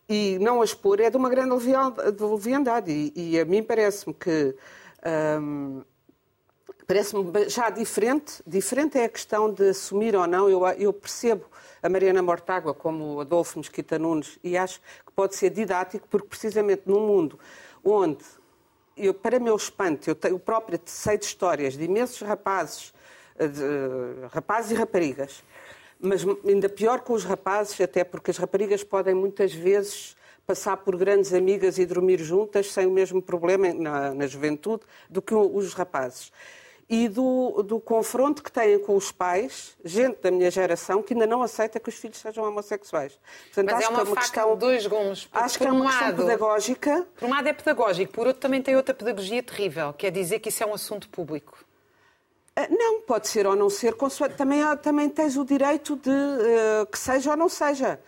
[0.07, 1.53] E não as pôr é de uma grande
[2.19, 2.91] leviandade.
[2.91, 4.55] E, e a mim parece-me que.
[5.41, 5.81] Hum,
[6.85, 8.41] parece-me já diferente.
[8.45, 10.49] Diferente é a questão de assumir ou não.
[10.49, 11.45] Eu, eu percebo
[11.81, 16.27] a Mariana Mortágua como o Adolfo Mesquita Nunes e acho que pode ser didático, porque
[16.27, 17.39] precisamente num mundo
[17.83, 18.23] onde
[18.95, 22.93] eu, para meu espanto, eu, tenho, eu própria sei de histórias de imensos rapazes,
[23.37, 23.61] eh, de,
[24.31, 25.43] rapazes e raparigas,
[25.99, 30.97] mas ainda pior com os rapazes, até porque as raparigas podem muitas vezes passar por
[30.97, 35.73] grandes amigas e dormir juntas sem o mesmo problema na, na juventude do que os
[35.73, 36.31] rapazes
[36.89, 41.25] e do, do, confronto que têm com os pais, gente da minha geração, que ainda
[41.25, 43.17] não aceita que os filhos sejam homossexuais.
[43.45, 45.27] Portanto, Mas é uma, é uma questão, de dois gumes.
[45.31, 47.07] Acho que é uma questão pedagógica.
[47.15, 50.39] Por um lado é pedagógico, por outro também tem outra pedagogia terrível, que é dizer
[50.39, 51.57] que isso é um assunto público.
[52.55, 53.95] Ah, não, pode ser ou não ser,
[54.37, 57.99] também, também tens o direito de uh, que seja ou não seja.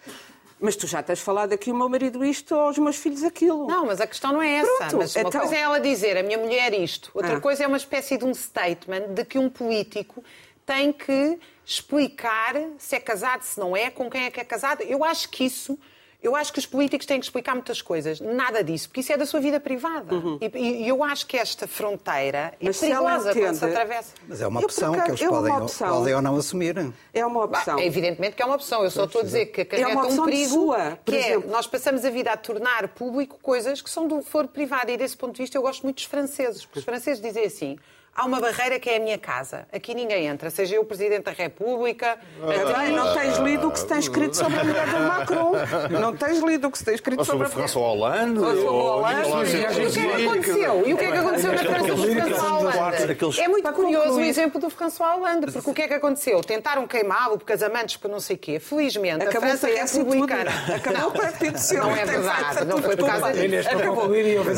[0.66, 3.68] Mas tu já tens falado aqui o meu marido isto ou os meus filhos aquilo.
[3.68, 4.78] Não, mas a questão não é essa.
[4.78, 5.42] Pronto, mas uma então...
[5.42, 7.40] coisa é ela dizer a minha mulher isto, outra ah.
[7.40, 10.24] coisa é uma espécie de um statement de que um político
[10.66, 14.82] tem que explicar se é casado, se não é, com quem é que é casado.
[14.82, 15.78] Eu acho que isso
[16.26, 18.20] eu acho que os políticos têm que explicar muitas coisas.
[18.20, 20.16] Nada disso, porque isso é da sua vida privada.
[20.16, 20.40] Uhum.
[20.42, 23.46] E, e, eu acho que esta fronteira é Mas perigosa entende...
[23.46, 24.14] quando se atravessa.
[24.28, 25.90] Mas é uma opção que eles é podem, opção.
[25.90, 26.92] podem ou não assumir.
[27.14, 27.76] É uma opção.
[27.76, 28.84] Bah, evidentemente que é uma opção.
[28.84, 30.50] Eu só estou a dizer que acarreta é um perigo.
[30.50, 34.48] Sua, que é, nós passamos a vida a tornar público coisas que são do foro
[34.48, 34.90] privado.
[34.90, 36.66] E desse ponto de vista eu gosto muito dos franceses.
[36.66, 37.78] Porque os franceses dizem assim
[38.16, 39.68] há uma barreira que é a minha casa.
[39.72, 42.18] Aqui ninguém entra, seja eu o Presidente da República.
[42.42, 45.52] Ah, não tens lido o que se tem escrito sobre a mulher do Macron.
[46.00, 48.40] Não tens lido o que se tem escrito sobre, sobre a François Hollande.
[48.40, 49.30] Ou sobre Hollande.
[49.30, 50.88] E o que é que aconteceu?
[50.88, 53.42] E o que é que aconteceu na França do François Hollande?
[53.42, 56.42] É muito curioso o exemplo do François Hollande, porque o que é que aconteceu?
[56.42, 58.60] Tentaram queimá-lo por casamentos, por não sei o quê.
[58.60, 60.52] Felizmente, a França é republicana.
[60.74, 61.84] Acabou o partido seu.
[61.84, 62.66] Não é verdade.
[62.66, 63.70] Não foi por causa disso.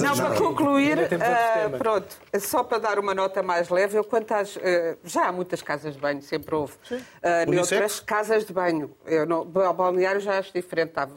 [0.03, 0.97] Não, para concluir,
[1.77, 3.97] pronto, só para dar uma nota mais leve.
[3.97, 6.73] Eu, quanto às, eh, já há muitas casas de banho, sempre houve.
[6.91, 8.95] Uh, noutras casas de banho.
[9.05, 10.91] Eu não, balneário já acho diferente.
[10.91, 11.07] Tá,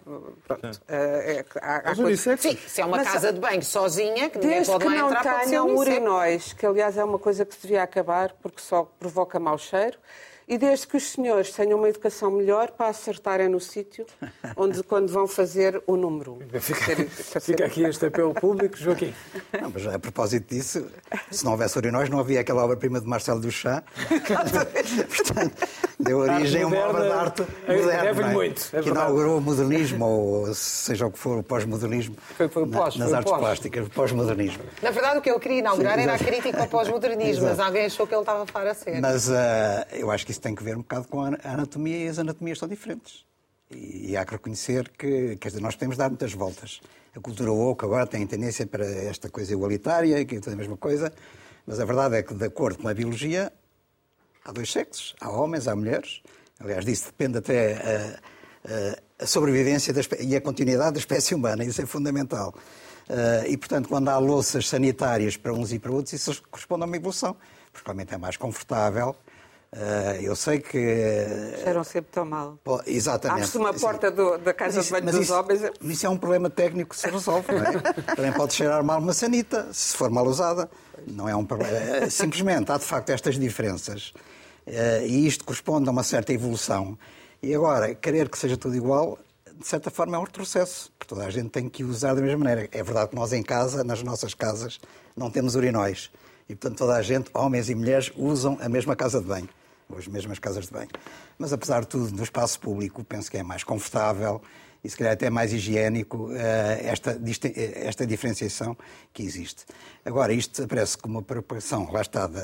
[0.47, 0.65] pronto.
[0.65, 2.41] Uh, é, há, há coisas...
[2.41, 5.49] Sim, se é uma Mas, casa de banho sozinha, que ninguém pode lá entrar, pode
[5.49, 9.39] ser um urinóis, que aliás é uma coisa que se devia acabar, porque só provoca
[9.41, 9.99] mau cheiro
[10.51, 14.05] e desde que os senhores tenham uma educação melhor para acertarem no sítio
[14.57, 16.41] onde quando vão fazer o número.
[16.61, 19.15] Fica, fica aqui este apelo público, Joaquim.
[19.63, 20.85] Não, mas a propósito disso,
[21.31, 23.85] se não houvesse urinóis, não havia aquela obra-prima de Marcelo Duchamp.
[25.17, 25.69] Portanto,
[26.01, 28.33] deu origem a uma obra de arte moderna, é?
[28.33, 32.17] muito, é que inaugurou o modernismo, ou seja o que for, o pós-modernismo,
[32.73, 33.41] pós, nas artes pós.
[33.41, 34.65] plásticas, o pós-modernismo.
[34.83, 37.87] Na verdade, o que ele queria inaugurar Sim, era a crítica ao pós-modernismo, mas alguém
[37.87, 39.01] achou que ele estava a falar a sério.
[39.01, 39.33] Mas uh,
[39.93, 42.59] eu acho que isso tem que ver um bocado com a anatomia e as anatomias
[42.59, 43.25] são diferentes.
[43.71, 46.81] E há que reconhecer que, quer dizer, nós temos dado muitas voltas.
[47.15, 50.77] A cultura woke agora tem tendência para esta coisa igualitária, que é tudo a mesma
[50.77, 51.13] coisa,
[51.67, 53.53] mas a verdade é que, de acordo com a biologia,
[54.45, 56.23] há dois sexos, há homens, há mulheres.
[56.59, 58.19] Aliás, disso depende até
[58.69, 62.55] a, a, sobrevivência e a continuidade da espécie humana, isso é fundamental.
[63.09, 66.87] Uh, e, portanto, quando há louças sanitárias para uns e para outros, isso corresponde a
[66.87, 67.37] uma evolução,
[67.73, 69.17] porque realmente é mais confortável
[70.21, 70.79] eu sei que.
[71.63, 72.59] Cheiram sempre tão mal.
[72.65, 73.43] Pô, exatamente.
[73.43, 75.61] Abre-se uma porta do, da casa de banho dos isso, homens.
[75.81, 77.73] Isso é um problema técnico que se resolve, não é?
[78.17, 80.69] Também pode cheirar mal uma sanita, se for mal usada.
[81.07, 81.77] Não é um problema.
[81.77, 84.13] É, simplesmente há de facto estas diferenças.
[84.67, 86.99] Uh, e isto corresponde a uma certa evolução.
[87.41, 89.19] E agora, querer que seja tudo igual,
[89.57, 92.45] de certa forma é um retrocesso, porque toda a gente tem que usar da mesma
[92.45, 92.69] maneira.
[92.73, 94.81] É verdade que nós em casa, nas nossas casas,
[95.17, 96.11] não temos urinóis.
[96.49, 99.49] E, portanto, toda a gente, homens e mulheres, usam a mesma casa de banho
[99.99, 100.91] as mesmas casas de banho.
[101.39, 104.41] Mas, apesar de tudo, no espaço público, penso que é mais confortável
[104.83, 107.21] e se calhar até mais higiênico esta,
[107.75, 108.77] esta diferenciação
[109.13, 109.67] que existe.
[110.05, 112.41] Agora, isto aparece como uma lá está, de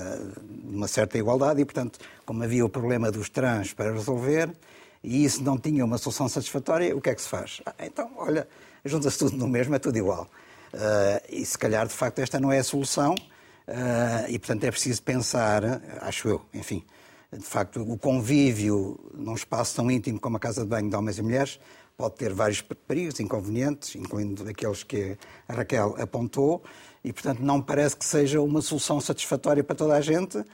[0.64, 4.50] uma certa igualdade e, portanto, como havia o problema dos trans para resolver
[5.02, 7.62] e isso não tinha uma solução satisfatória, o que é que se faz?
[7.64, 8.46] Ah, então, olha,
[8.84, 10.28] junta-se tudo no mesmo, é tudo igual.
[10.74, 13.14] Uh, e se calhar, de facto, esta não é a solução
[14.28, 15.62] e, portanto, é preciso pensar,
[16.00, 16.84] acho eu, enfim,
[17.38, 21.18] de facto, o convívio num espaço tão íntimo como a casa de banho de homens
[21.18, 21.60] e mulheres
[21.96, 25.16] pode ter vários perigos, inconvenientes, incluindo aqueles que
[25.48, 26.62] a Raquel apontou,
[27.02, 30.44] e, portanto, não parece que seja uma solução satisfatória para toda a gente.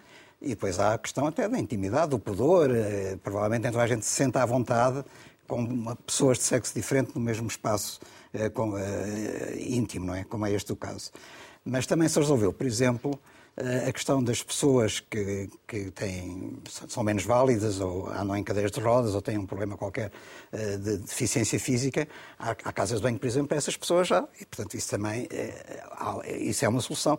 [0.41, 2.71] E depois há a questão até da intimidade, do pudor.
[2.71, 5.03] Eh, provavelmente toda a gente se senta à vontade
[5.49, 8.01] com pessoas de sexo diferente no mesmo espaço
[8.35, 10.25] eh, eh, íntimo, não é?
[10.25, 11.11] Como é este o caso.
[11.65, 13.19] Mas também se resolveu, por exemplo,
[13.57, 18.81] a questão das pessoas que, que têm, são menos válidas ou andam em cadeiras de
[18.81, 20.11] rodas ou têm um problema qualquer
[20.51, 24.27] eh, de deficiência física, há, há casas de banho, por exemplo, para essas pessoas já,
[24.41, 27.19] e portanto isso também é, isso é uma solução.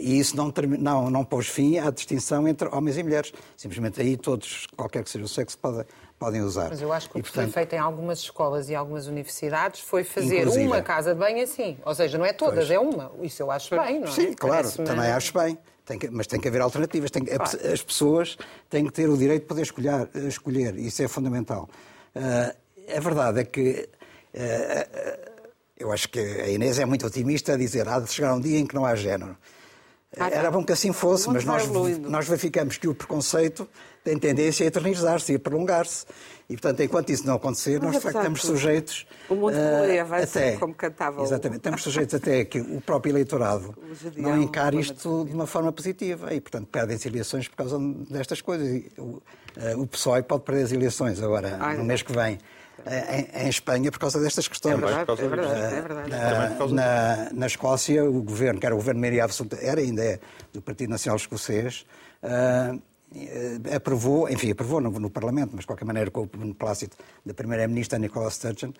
[0.00, 3.32] E isso não, não, não pôs fim à distinção entre homens e mulheres.
[3.56, 5.86] Simplesmente aí todos, qualquer que seja o sexo, pode,
[6.18, 6.68] podem usar.
[6.68, 7.52] Mas eu acho que o que portanto...
[7.52, 10.66] foi feito em algumas escolas e algumas universidades foi fazer Inclusive.
[10.66, 11.78] uma casa de banho assim.
[11.84, 12.70] Ou seja, não é todas, pois.
[12.70, 13.12] é uma.
[13.22, 14.10] Isso eu acho bem, não é?
[14.10, 15.58] Sim, claro, também acho bem.
[15.84, 17.10] Tem que, mas tem que haver alternativas.
[17.10, 17.42] Tem claro.
[17.44, 18.36] As pessoas
[18.68, 21.68] têm que ter o direito de poder escolher, escolher isso é fundamental.
[22.14, 23.88] Uh, a verdade é que
[24.34, 25.38] uh,
[25.78, 28.58] eu acho que a Inês é muito otimista a dizer há de chegar um dia
[28.58, 29.36] em que não há género.
[30.18, 31.68] Ah, Era bom que assim fosse, mas nós,
[32.00, 33.68] nós verificamos que o preconceito
[34.08, 36.06] tem tendência a eternizar-se e a prolongar-se.
[36.48, 39.06] E, portanto, enquanto isso não acontecer, nós, de facto, estamos sujeitos...
[39.28, 41.58] O mundo uh, vai até, como cantava Exatamente.
[41.58, 43.74] Estamos sujeitos até que o próprio eleitorado
[44.16, 48.40] não encare isto de uma forma positiva e, portanto, perdem as eleições por causa destas
[48.40, 48.66] coisas.
[48.66, 49.22] E, o, uh,
[49.76, 52.38] o PSOE pode perder as eleições agora, Ai, no mês que vem.
[52.86, 54.74] Em, em, Espanha por causa destas questões.
[54.74, 55.60] É verdade, é verdade.
[55.60, 56.10] É verdade.
[56.10, 60.20] Na, na, na, Escócia, o governo, que era o governo maioria absoluta, era ainda é
[60.52, 61.84] do Partido Nacional Escocês,
[62.22, 62.78] uh, eh,
[63.74, 67.98] aprovou, enfim, aprovou no, no, Parlamento, mas de qualquer maneira com o beneplácito da Primeira-Ministra
[67.98, 68.72] Nicola Sturgeon,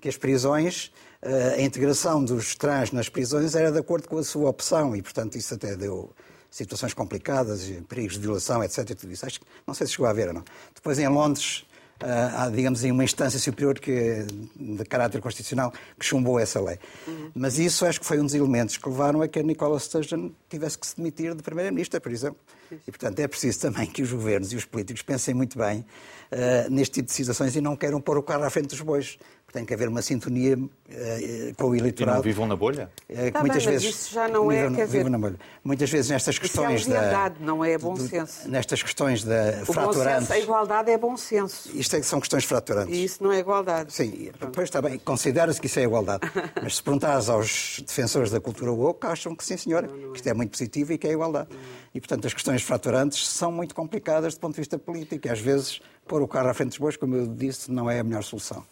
[0.00, 4.24] que as prisões, eh, a integração dos trans nas prisões era de acordo com a
[4.24, 6.10] sua opção e, portanto, isso até deu
[6.50, 8.94] situações complicadas, perigos de violação, etc.
[8.94, 9.24] Tudo isso.
[9.24, 10.44] Acho que, não sei se chegou a ver ou não.
[10.74, 11.64] Depois, em Londres,
[12.00, 16.78] há, digamos, uma instância superior que, de caráter constitucional que chumbou essa lei.
[17.06, 17.30] Uhum.
[17.34, 20.30] Mas isso acho que foi um dos elementos que levaram a que a Nicola Sturgeon
[20.48, 22.38] tivesse que se demitir de Primeira-Ministra, por exemplo.
[22.70, 26.70] E, portanto, é preciso também que os governos e os políticos pensem muito bem uh,
[26.70, 29.18] neste tipo de situações e não queiram pôr o carro à frente dos bois
[29.56, 32.16] tem que haver uma sintonia uh, com o eleitorado.
[32.16, 32.90] E não vivam na bolha?
[33.08, 35.36] Uh, tá muitas bem, vezes isso já não é, vivam, dizer, na bolha.
[35.64, 38.46] Muitas vezes nestas questões isso é da não é bom senso.
[38.50, 40.28] Nestas questões da o fraturantes.
[40.28, 41.70] Senso, a igualdade é bom senso.
[41.74, 42.94] Isto é, são questões fraturantes.
[42.94, 43.94] E isso não é igualdade.
[43.94, 46.30] Sim, depois está bem, considera-se que isso é igualdade.
[46.62, 50.10] Mas se perguntares aos defensores da cultura woke, acham que sim, senhora, não, não é.
[50.10, 51.48] que isto é muito positivo e que é igualdade.
[51.94, 55.40] E portanto as questões fraturantes são muito complicadas do ponto de vista político e às
[55.40, 58.22] vezes pôr o carro à frente dos bois, como eu disse, não é a melhor
[58.22, 58.62] solução.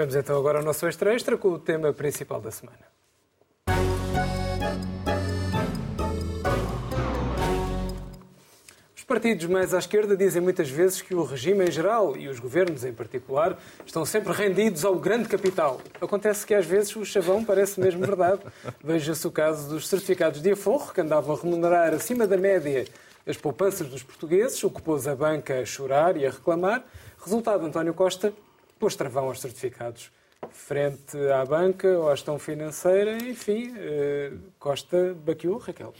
[0.00, 2.78] Vamos então agora ao nosso extra extra com o tema principal da semana.
[8.96, 12.40] Os partidos mais à esquerda dizem muitas vezes que o regime em geral e os
[12.40, 15.82] governos em particular estão sempre rendidos ao grande capital.
[16.00, 18.40] Acontece que às vezes o chavão parece mesmo verdade.
[18.82, 22.86] Veja-se o caso dos certificados de aforro, que andavam a remunerar acima da média
[23.26, 26.86] as poupanças dos portugueses, o que pôs a banca a chorar e a reclamar.
[27.22, 28.32] Resultado, António Costa
[28.80, 30.10] pôs travão aos certificados.
[30.50, 35.92] Frente à banca ou à gestão financeira, enfim, eh, Costa baqueou, Raquel.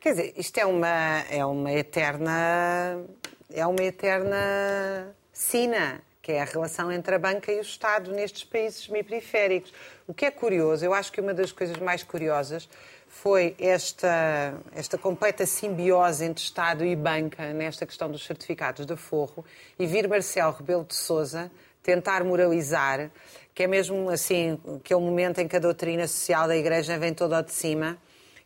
[0.00, 3.04] Quer dizer, isto é uma, é uma eterna.
[3.52, 8.44] É uma eterna sina, que é a relação entre a banca e o Estado nestes
[8.44, 9.72] países semiperiféricos.
[10.06, 12.68] O que é curioso, eu acho que uma das coisas mais curiosas
[13.08, 19.44] foi esta, esta completa simbiose entre Estado e banca nesta questão dos certificados de aforro
[19.78, 21.50] e vir Marcelo Rebelo de Sousa
[21.82, 23.10] tentar moralizar,
[23.54, 27.40] que é mesmo assim, aquele momento em que a doutrina social da Igreja vem toda
[27.42, 27.96] de cima.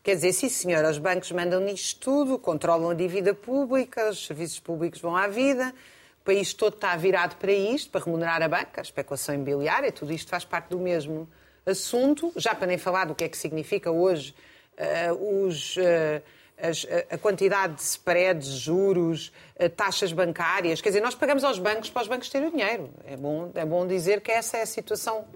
[0.03, 4.61] Quer dizer, sim senhor, os bancos mandam nisto tudo, controlam a dívida pública, os serviços
[4.61, 5.75] públicos vão à vida,
[6.21, 10.13] o país todo está virado para isto, para remunerar a banca, a especulação imobiliária, tudo
[10.13, 11.29] isto faz parte do mesmo
[11.65, 14.35] assunto, já para nem falar do que é que significa hoje
[15.13, 16.23] os, uh,
[16.59, 20.81] as, a quantidade de spreads, juros, uh, taxas bancárias.
[20.81, 22.91] Quer dizer, nós pagamos aos bancos para os bancos terem o dinheiro.
[23.05, 25.27] É bom, é bom dizer que essa é a situação.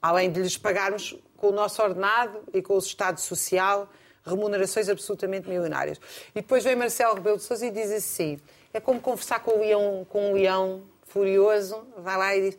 [0.00, 3.88] Além de lhes pagarmos com o nosso ordenado e com o Estado Social
[4.26, 6.00] remunerações absolutamente milionárias.
[6.30, 8.40] E depois vem Marcelo Rebelo de Sousa e diz assim,
[8.72, 12.58] é como conversar com, o leão, com um leão furioso, vai lá e diz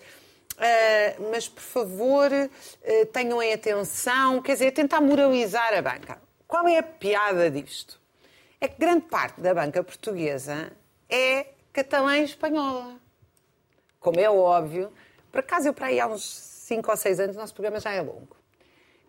[0.56, 2.30] Uh, mas, por favor,
[3.12, 6.18] tenham em atenção, quer dizer, tentar moralizar a banca.
[6.48, 8.00] Qual é a piada disto?
[8.62, 10.72] É que grande parte da banca portuguesa
[11.10, 13.00] é catalã e espanhola.
[14.00, 14.92] Como é óbvio,
[15.32, 17.92] por acaso eu para aí há uns 5 ou 6 anos, o nosso programa já
[17.92, 18.36] é longo.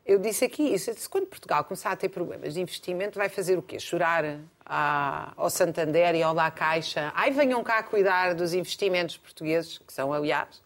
[0.05, 3.29] Eu disse aqui isso, eu disse, quando Portugal começar a ter problemas de investimento, vai
[3.29, 3.79] fazer o quê?
[3.81, 7.13] Chorar à, ao Santander e ao La Caixa?
[7.15, 10.63] Ai, venham cá cuidar dos investimentos portugueses, que são, aliás,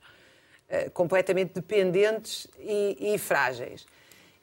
[0.68, 3.86] uh, completamente dependentes e, e frágeis.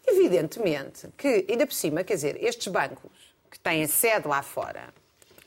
[0.08, 3.12] Evidentemente que, ainda por cima, quer dizer, estes bancos
[3.52, 4.93] que têm sede lá fora,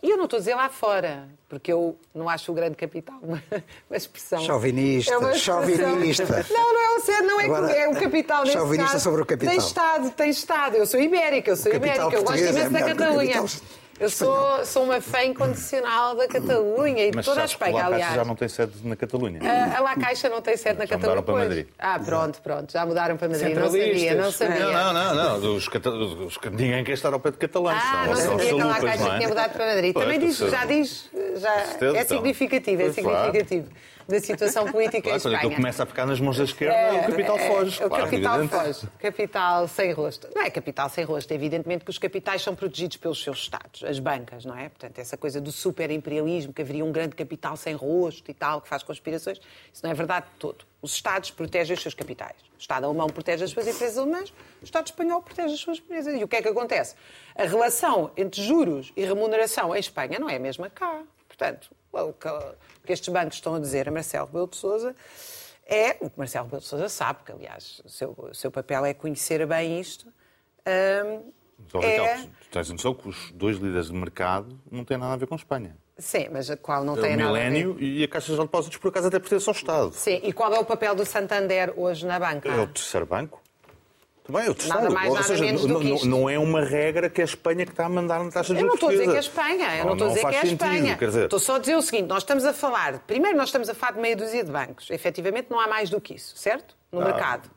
[0.02, 3.18] e eu não estou a dizer lá fora, porque eu não acho o grande capital
[3.22, 3.42] uma,
[3.88, 4.40] uma expressão.
[4.40, 6.24] Chauvinista, é uma chauvinista.
[6.50, 9.04] Não, não é o ser, não é, Agora, é o capital nesse chauvinista caso.
[9.04, 9.54] sobre o capital.
[9.54, 10.76] Tem Estado, tem Estado.
[10.76, 13.44] Eu sou ibérica, eu sou ibérica, eu gosto é imenso da que o Catalunha.
[14.00, 17.94] Eu sou, sou uma fã incondicional da Catalunha e de toda a Espanha, La Caixa
[17.96, 18.14] aliás.
[18.14, 19.40] já não tem sede na Catalunha.
[19.42, 21.20] A, a La Caixa não tem sede na Já Catalunha.
[21.20, 21.44] mudaram para.
[21.48, 21.66] Madrid.
[21.78, 22.72] Ah, pronto, pronto.
[22.72, 23.54] Já mudaram para Madrid.
[23.54, 24.58] Não sabia, não sabia.
[24.72, 25.54] Não, não, não, não.
[25.56, 27.78] Os cata- os- ninguém quer estar ao pé de catalães.
[27.84, 29.16] Ah, não são sabia que a La Caixa não é?
[29.18, 29.92] tinha mudado para Madrid.
[29.92, 32.04] Pois, Também diz, já diz, já é então.
[32.08, 33.68] significativo, é significativo
[34.10, 35.36] da situação política Claro, em quando Espanha.
[35.38, 37.82] aquilo começa a ficar nas mãos da esquerda, o capital foge.
[37.82, 38.64] É, o claro, capital evidente.
[38.64, 38.88] foge.
[38.98, 40.28] Capital sem rosto.
[40.34, 43.98] Não é capital sem rosto, evidentemente que os capitais são protegidos pelos seus Estados, as
[43.98, 44.68] bancas, não é?
[44.68, 48.68] Portanto, essa coisa do super-imperialismo, que haveria um grande capital sem rosto e tal, que
[48.68, 49.38] faz conspirações,
[49.72, 50.64] isso não é verdade de todo.
[50.82, 52.36] Os Estados protegem os seus capitais.
[52.56, 56.18] O Estado alemão protege as suas empresas alemãs, o Estado espanhol protege as suas empresas.
[56.18, 56.94] E o que é que acontece?
[57.36, 61.02] A relação entre juros e remuneração em Espanha não é a mesma cá.
[61.28, 62.54] Portanto, o que, o
[62.88, 64.94] estes bancos estão a dizer a Marcelo Rebelo de Sousa
[65.66, 68.84] é o que Marcelo Rebelo de Sousa sabe, que aliás o seu, o seu papel
[68.84, 70.06] é conhecer bem isto.
[70.66, 74.96] hum, Mas, Raquel, é- tu tens noção que os dois líderes de mercado não têm
[74.98, 75.76] nada a ver com a Espanha.
[75.98, 78.38] Sim, mas a qual não É tem o nada a Milénio e a Caixa de
[78.40, 79.92] Depósitos, por acaso, até pertence ao Estado.
[79.92, 82.48] Sim, e qual é o papel do Santander hoje na banca?
[82.48, 83.39] É o terceiro banco.
[84.28, 84.68] O terceiro.
[84.68, 87.64] Nada mais, Ou nada seja, menos não, que não- é uma regra que a Espanha
[87.66, 89.16] que está a mandar na taxa de Eu não juros estou a dizer que é
[89.16, 89.20] a.
[89.20, 90.96] Espanha, eu não Não- estou a dizer que é a Espanha.
[90.96, 93.74] dizer- Estou só a dizer o seguinte: nós estamos a falar, primeiro, nós estamos a
[93.74, 94.88] falar de meia dúzia de bancos.
[94.90, 96.76] Efetivamente, não há mais do que isso, certo?
[96.92, 97.04] No Ah.
[97.06, 97.50] mercado.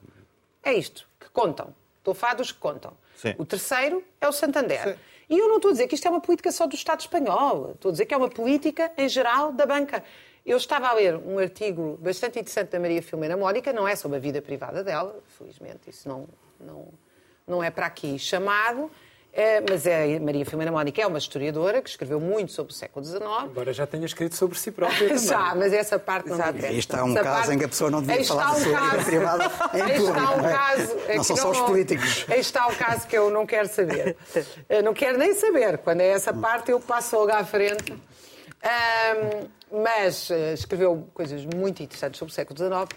[0.63, 1.75] É isto, que contam.
[1.99, 2.93] Estou a falar dos que contam.
[3.15, 3.35] Sim.
[3.37, 4.81] O terceiro é o Santander.
[4.83, 4.95] Sim.
[5.29, 7.71] E eu não estou a dizer que isto é uma política só do Estado espanhol.
[7.75, 10.03] Estou a dizer que é uma política em geral da banca.
[10.45, 14.17] Eu estava a ler um artigo bastante interessante da Maria Filomena Mónica, não é sobre
[14.17, 16.27] a vida privada dela, felizmente, isso não,
[16.63, 16.87] não,
[17.47, 18.89] não é para aqui chamado,
[19.35, 23.03] eh, mas é, Maria Filomena Mónica é uma historiadora que escreveu muito sobre o século
[23.03, 23.21] XIX.
[23.45, 25.17] Embora já tenha escrito sobre si própria também.
[25.27, 26.49] Já, mas essa parte não Exato.
[26.51, 26.71] interessa.
[26.73, 28.55] Aí está um Essa caso parte- em que a pessoa não devia falar da um
[28.61, 30.03] sua vida caso- privada em público.
[30.19, 30.53] está um não é?
[30.53, 30.81] caso...
[31.07, 32.25] é Não que são só os políticos.
[32.29, 34.15] Aí está o caso que eu não quero saber.
[34.69, 35.79] Eu não quero nem saber.
[35.79, 37.91] Quando é essa parte, eu passo logo à frente.
[38.61, 39.47] Ahm,
[39.83, 42.87] mas eh, escreveu coisas muito interessantes sobre o século XIX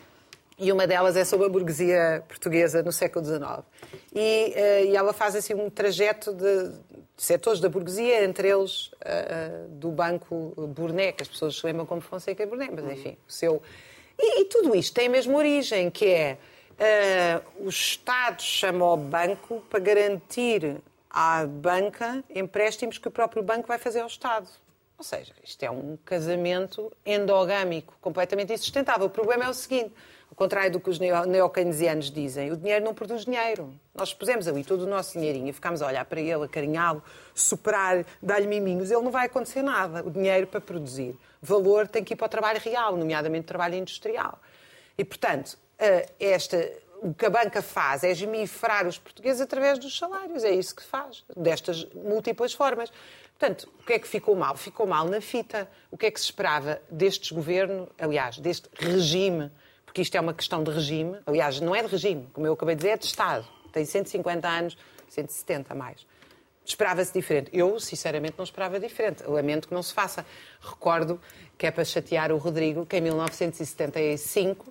[0.58, 3.42] e uma delas é sobre a burguesia portuguesa no século XIX.
[4.14, 6.72] E, eh, e ela faz assim um trajeto de,
[7.16, 12.00] setores da burguesia, entre eles eh, do Banco Burné, que as pessoas se lembram como
[12.00, 13.62] Fonseca Burné, mas enfim, o seu.
[14.18, 16.38] E, e tudo isto tem a mesma origem, que é
[17.58, 20.76] o Estado chama ao banco para garantir
[21.08, 24.46] à banca empréstimos que o próprio banco vai fazer ao Estado.
[24.98, 29.06] Ou seja, isto é um casamento endogâmico, completamente insustentável.
[29.06, 29.92] O problema é o seguinte:
[30.28, 33.72] ao contrário do que os neo- neokeynesianos dizem, o dinheiro não produz dinheiro.
[33.94, 37.02] Nós pusemos ali todo o nosso dinheirinho e ficámos a olhar para ele, acarinhá-lo,
[37.34, 40.02] superar, dar-lhe miminhos, ele não vai acontecer nada.
[40.06, 43.76] O dinheiro para produzir valor tem que ir para o trabalho real, nomeadamente o trabalho
[43.76, 44.40] industrial.
[44.98, 46.70] E, portanto, eh, esta,
[47.02, 50.42] o que a banca faz é esmifrar os portugueses através dos salários.
[50.42, 52.90] É isso que faz, destas múltiplas formas.
[53.38, 54.56] Portanto, o que é que ficou mal?
[54.56, 55.68] Ficou mal na fita.
[55.90, 59.52] O que é que se esperava destes governos, aliás, deste regime,
[59.96, 62.74] porque isto é uma questão de regime, aliás, não é de regime, como eu acabei
[62.74, 63.46] de dizer, é de Estado.
[63.72, 64.76] Tem 150 anos,
[65.08, 66.06] 170 a mais.
[66.62, 67.48] Esperava-se diferente.
[67.50, 69.22] Eu, sinceramente, não esperava diferente.
[69.22, 70.26] Lamento que não se faça.
[70.60, 71.18] Recordo
[71.56, 74.70] que é para chatear o Rodrigo que em 1975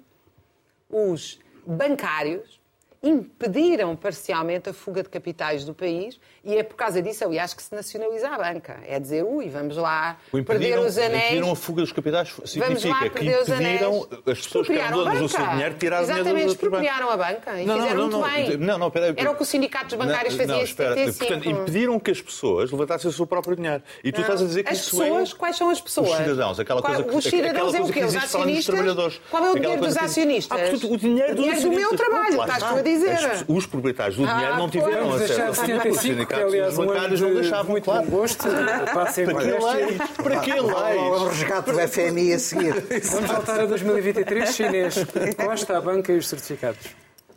[0.92, 2.62] os bancários
[3.10, 7.62] impediram parcialmente a fuga de capitais do país e é por causa disso, aliás, que
[7.62, 8.80] se nacionaliza a banca.
[8.88, 11.24] É dizer, ui, vamos lá perder os anéis.
[11.26, 14.08] impediram a fuga dos capitais Vamos significa lá que perder os impediram anéis.
[14.28, 17.62] as pessoas que eram donas do seu dinheiro tirar o dinheiro Exatamente, expropriaram a banca
[17.62, 18.34] e Não, não, fizeram não, muito não.
[18.34, 18.58] bem.
[18.58, 19.14] Não, não, peraí.
[19.16, 20.96] Era o que os sindicatos bancários faziam não, espera.
[20.96, 21.26] 75.
[21.26, 23.84] Portanto, impediram que as pessoas levantassem o seu próprio dinheiro.
[24.04, 25.36] E tu estás a dizer que as isso pessoas, é...
[25.36, 26.10] quais são as pessoas?
[26.10, 28.04] Os cidadãos, aquela coisa que, Os cidadãos é o quê?
[28.04, 29.22] Os acionistas?
[29.30, 30.58] Qual é o dinheiro dos acionistas?
[30.58, 31.98] Ah, portanto, o dinheiro do meu acionistas.
[31.98, 32.95] trabalho, estás tu a dizer.
[33.04, 35.28] As- os proprietários do Ah, dinheiro não pois, tiveram acesso.
[35.52, 38.08] de 75, Os que sindicatos aliás, bancários não deixavam, muito claro.
[38.08, 38.46] gosto.
[38.94, 40.10] Passem Para que agora este leis?
[40.12, 42.74] Para que O resgate do FMI a seguir.
[43.12, 44.96] Vamos voltar a 2023, chinês.
[45.36, 46.80] Consta a banca e os certificados.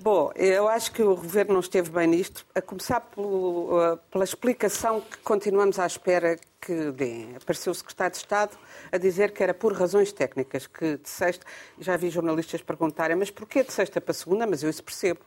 [0.00, 4.22] Bom, eu acho que o Governo não esteve bem nisto, a começar pelo, uh, pela
[4.22, 7.34] explicação que continuamos à espera que deem.
[7.36, 8.52] Apareceu o Secretário de Estado
[8.92, 11.44] a dizer que era por razões técnicas, que de sexta,
[11.80, 14.46] já vi jornalistas perguntarem, mas porquê de sexta para segunda?
[14.46, 15.18] Mas eu isso percebo,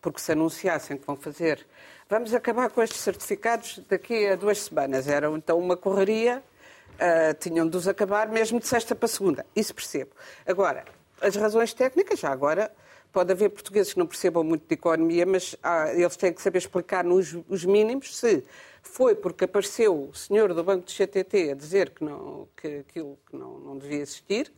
[0.00, 1.66] porque se anunciassem que vão fazer,
[2.08, 6.42] vamos acabar com estes certificados daqui a duas semanas, era então uma correria,
[6.94, 10.10] uh, tinham de os acabar mesmo de sexta para segunda, isso percebo.
[10.46, 10.84] Agora,
[11.20, 12.70] as razões técnicas, já agora,
[13.12, 16.58] Pode haver portugueses que não percebam muito de economia, mas ah, eles têm que saber
[16.58, 18.44] explicar nos os mínimos se
[18.82, 23.18] foi porque apareceu o senhor do Banco de CTT a dizer que, não, que aquilo
[23.28, 24.52] que não, não devia existir,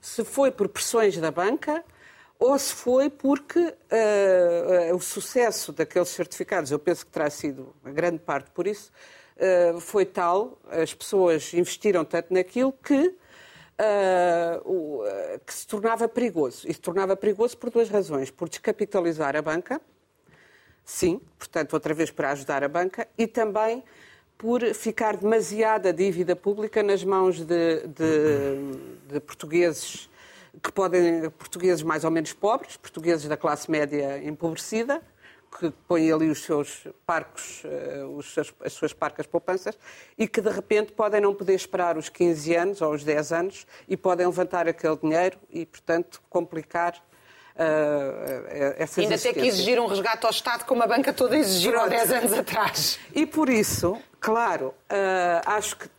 [0.00, 1.84] se foi por pressões da banca
[2.38, 7.74] ou se foi porque ah, ah, o sucesso daqueles certificados, eu penso que terá sido
[7.84, 8.92] a grande parte por isso,
[9.38, 13.14] ah, foi tal, as pessoas investiram tanto naquilo que
[13.78, 16.66] Uh, o, uh, que se tornava perigoso.
[16.66, 18.30] E se tornava perigoso por duas razões.
[18.30, 19.82] Por descapitalizar a banca,
[20.82, 23.84] sim, portanto, outra vez para ajudar a banca, e também
[24.38, 30.08] por ficar demasiada dívida pública nas mãos de, de, de portugueses
[30.62, 35.02] que podem, portugueses mais ou menos pobres, portugueses da classe média empobrecida,
[35.58, 39.78] que põem ali os seus parcos, uh, os seus, as suas parcas poupanças,
[40.18, 43.66] e que de repente podem não poder esperar os 15 anos ou os 10 anos
[43.88, 46.94] e podem levantar aquele dinheiro e, portanto, complicar
[47.56, 51.78] uh, essas Ainda ter que exigir um resgate ao Estado como a banca toda exigiu
[51.80, 52.98] há 10 anos atrás.
[53.14, 55.95] E por isso, claro, uh, acho que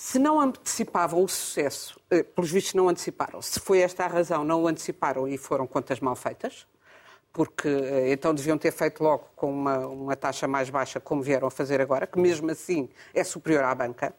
[0.00, 4.44] se não antecipavam o sucesso, uh, pelos vistos não anteciparam, se foi esta a razão,
[4.44, 6.68] não o anteciparam e foram contas mal feitas,
[7.32, 7.68] porque
[8.12, 11.80] então deviam ter feito logo com uma, uma taxa mais baixa, como vieram a fazer
[11.80, 14.14] agora, que mesmo assim é superior à banca.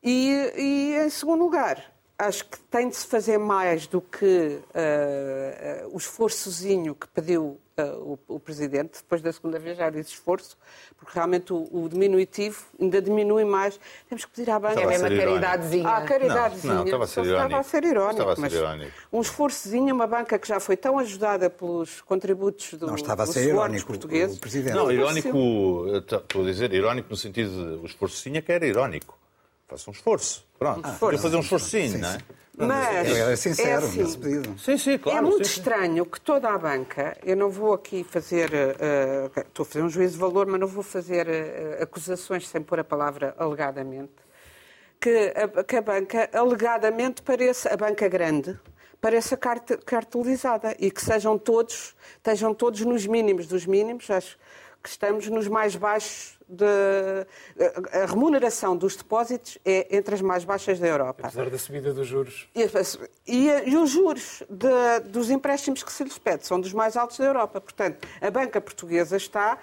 [0.00, 1.91] E, e em segundo lugar,
[2.22, 7.60] acho que tem de se fazer mais do que uh, uh, o esforçozinho que pediu
[7.76, 10.56] uh, o, o, Presidente, depois da segunda vez já disse esforço,
[10.96, 13.78] porque realmente o, o, diminutivo ainda diminui mais.
[14.08, 14.80] Temos que pedir à banca.
[14.80, 15.88] É mesmo a caridadezinha.
[15.88, 16.74] Ah, a caridadezinha.
[16.74, 18.10] Não, não, estava a ser Estava a ser irónico.
[18.12, 18.92] Estava a ser irónico.
[19.12, 23.26] Um esforçozinho, uma banca que já foi tão ajudada pelos contributos do Não estava a
[23.26, 24.36] ser irónico dos portugueses.
[24.36, 24.74] o Presidente.
[24.74, 28.52] Não, Não, irónico, estou a dizer, irónico no sentido de o esforço sim é que
[28.52, 29.21] era irónico.
[29.68, 30.46] Faça um esforço.
[30.58, 30.78] Pronto.
[30.78, 30.98] esforço.
[30.98, 32.18] Podia fazer um esforcinho, não é?
[32.56, 34.58] Mas Eu era é sincero assim, nesse pedido.
[34.58, 35.18] Sim, sim, claro.
[35.18, 35.60] é muito sim, sim.
[35.60, 39.88] estranho que toda a banca, eu não vou aqui fazer, uh, estou a fazer um
[39.88, 44.12] juízo de valor, mas não vou fazer uh, acusações sem pôr a palavra alegadamente,
[45.00, 48.58] que a, que a banca alegadamente pareça, a banca grande,
[49.00, 54.38] pareça cart cartelizada e que sejam todos, estejam todos nos mínimos dos mínimos, acho
[54.82, 57.26] que estamos nos mais baixos de,
[57.92, 61.26] a remuneração dos depósitos é entre as mais baixas da Europa.
[61.26, 62.48] Apesar da subida dos juros.
[62.54, 62.68] E,
[63.26, 67.18] e, e os juros de, dos empréstimos que se lhes pede são dos mais altos
[67.18, 67.60] da Europa.
[67.60, 69.58] Portanto, a banca portuguesa está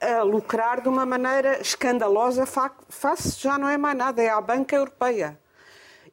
[0.00, 4.74] a lucrar de uma maneira escandalosa face, já não é mais nada, é a banca
[4.74, 5.38] europeia.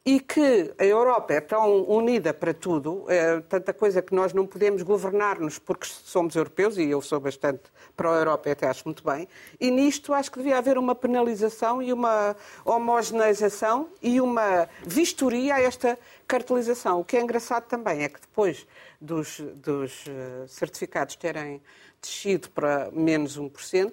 [0.02, 4.46] E que a Europa é tão unida para tudo, é tanta coisa que nós não
[4.46, 9.28] podemos governar-nos porque somos europeus, e eu sou bastante pró-Europa e até acho muito bem,
[9.60, 12.34] e nisto acho que devia haver uma penalização e uma
[12.64, 17.00] homogeneização e uma vistoria a esta cartelização.
[17.00, 18.66] O que é engraçado também é que depois
[18.98, 20.06] dos, dos
[20.48, 21.60] certificados terem
[22.00, 23.92] descido para menos 1%,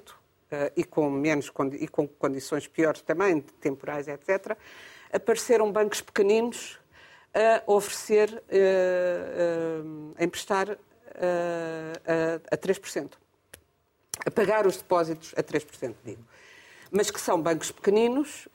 [0.78, 4.58] e com, menos, e com condições piores também, temporais, etc.,
[5.12, 6.80] apareceram bancos pequeninos
[7.34, 13.12] a oferecer, a, a emprestar a, a 3%.
[14.26, 16.24] A pagar os depósitos a 3%, digo.
[16.92, 18.48] Mas que são bancos pequeninos,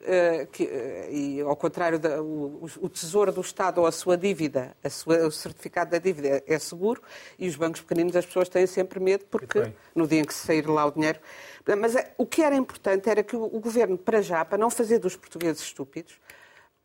[0.53, 0.65] que,
[1.11, 5.27] e ao contrário, da, o, o, Tesouro do Estado ou a sua dívida, a sua,
[5.27, 7.03] o certificado da dívida é seguro,
[7.39, 10.67] e os bancos pequeninos as pessoas têm sempre medo, porque no dia em que sair
[10.67, 11.21] lá o dinheiro.
[11.79, 14.99] Mas o que era importante era que o, o governo, para já, para não fazer
[14.99, 16.15] dos portugueses estúpidos,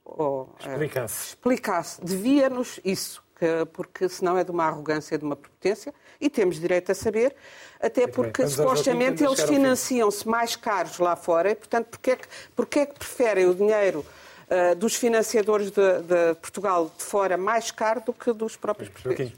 [0.03, 1.27] ou, explicasse.
[1.29, 2.01] explicasse.
[2.03, 6.91] Devia-nos isso, que, porque senão é de uma arrogância, de uma prepotência, e temos direito
[6.91, 7.35] a saber,
[7.79, 8.51] até Muito porque bem.
[8.51, 12.97] supostamente eles financiam-se mais caros lá fora, e portanto, porque é que, porque é que
[12.97, 14.03] preferem o dinheiro
[14.49, 19.33] uh, dos financiadores de, de, Portugal de fora mais caro do que dos próprios portugueses?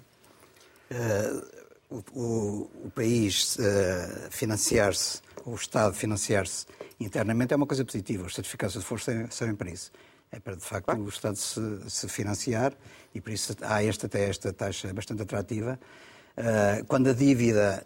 [0.90, 6.66] Uh, o, o, o, país uh, financiar-se, o Estado financiar-se
[7.00, 8.26] internamente é uma coisa positiva.
[8.26, 9.92] Os certificados de força servem para isso
[10.32, 11.60] é para, de facto, o Estado se,
[11.90, 12.74] se, financiar
[13.14, 15.80] e, por isso, há esta, até esta taxa bastante atrativa.
[16.38, 17.84] Uh, quando a dívida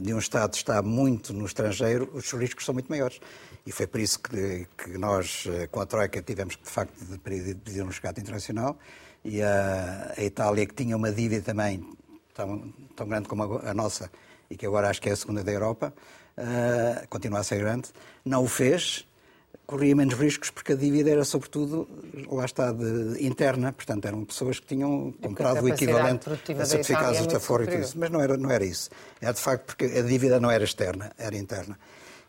[0.00, 3.18] de, um Estado está muito no estrangeiro, os riscos são muito maiores.
[3.66, 7.18] E foi por isso que, que nós, eh, com a Troika, tivemos de facto, de
[7.18, 8.78] pedir um resgate internacional.
[9.24, 11.82] E a, a, Itália, que tinha uma dívida também
[12.34, 14.10] tão, tão grande como a, a, nossa,
[14.50, 15.94] e que agora acho que é a segunda da Europa,
[16.36, 17.88] uh, continua a ser grande,
[18.22, 19.06] não o fez
[19.66, 21.88] corria menos riscos porque a dívida era sobretudo,
[22.30, 27.26] lá está, de, interna, portanto eram pessoas que tinham comprado o equivalente a certificados é
[27.26, 27.98] de Aforo e tudo isso.
[27.98, 28.90] Mas não era, não era isso.
[29.20, 31.78] Era de facto porque a dívida não era externa, era interna.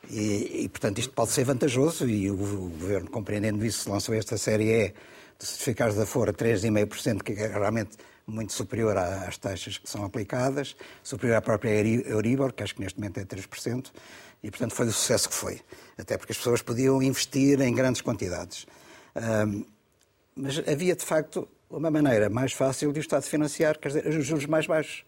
[0.10, 4.38] E, e portanto isto pode ser vantajoso e o, o Governo, compreendendo isso, lançou esta
[4.38, 4.94] série E
[5.38, 10.04] de certificados de Aforo a 3,5%, que é realmente muito superior às taxas que são
[10.04, 13.92] aplicadas, superior à própria Euribor, que acho que neste momento é 3%,
[14.46, 15.62] e portanto foi o sucesso que foi
[15.98, 18.66] até porque as pessoas podiam investir em grandes quantidades.
[19.16, 19.66] Um,
[20.36, 24.26] mas havia, de facto, uma maneira mais fácil de o Estado financiar, quer dizer, os
[24.26, 25.06] juros mais baixos.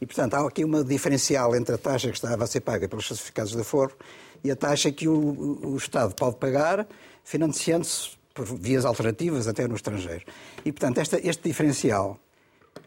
[0.00, 3.08] E, portanto, há aqui uma diferencial entre a taxa que estava a ser paga pelos
[3.08, 3.96] certificados de aforo
[4.44, 6.86] e a taxa que o, o Estado pode pagar
[7.24, 10.26] financiando-se por vias alternativas, até no estrangeiro.
[10.62, 12.20] E, portanto, esta, este diferencial,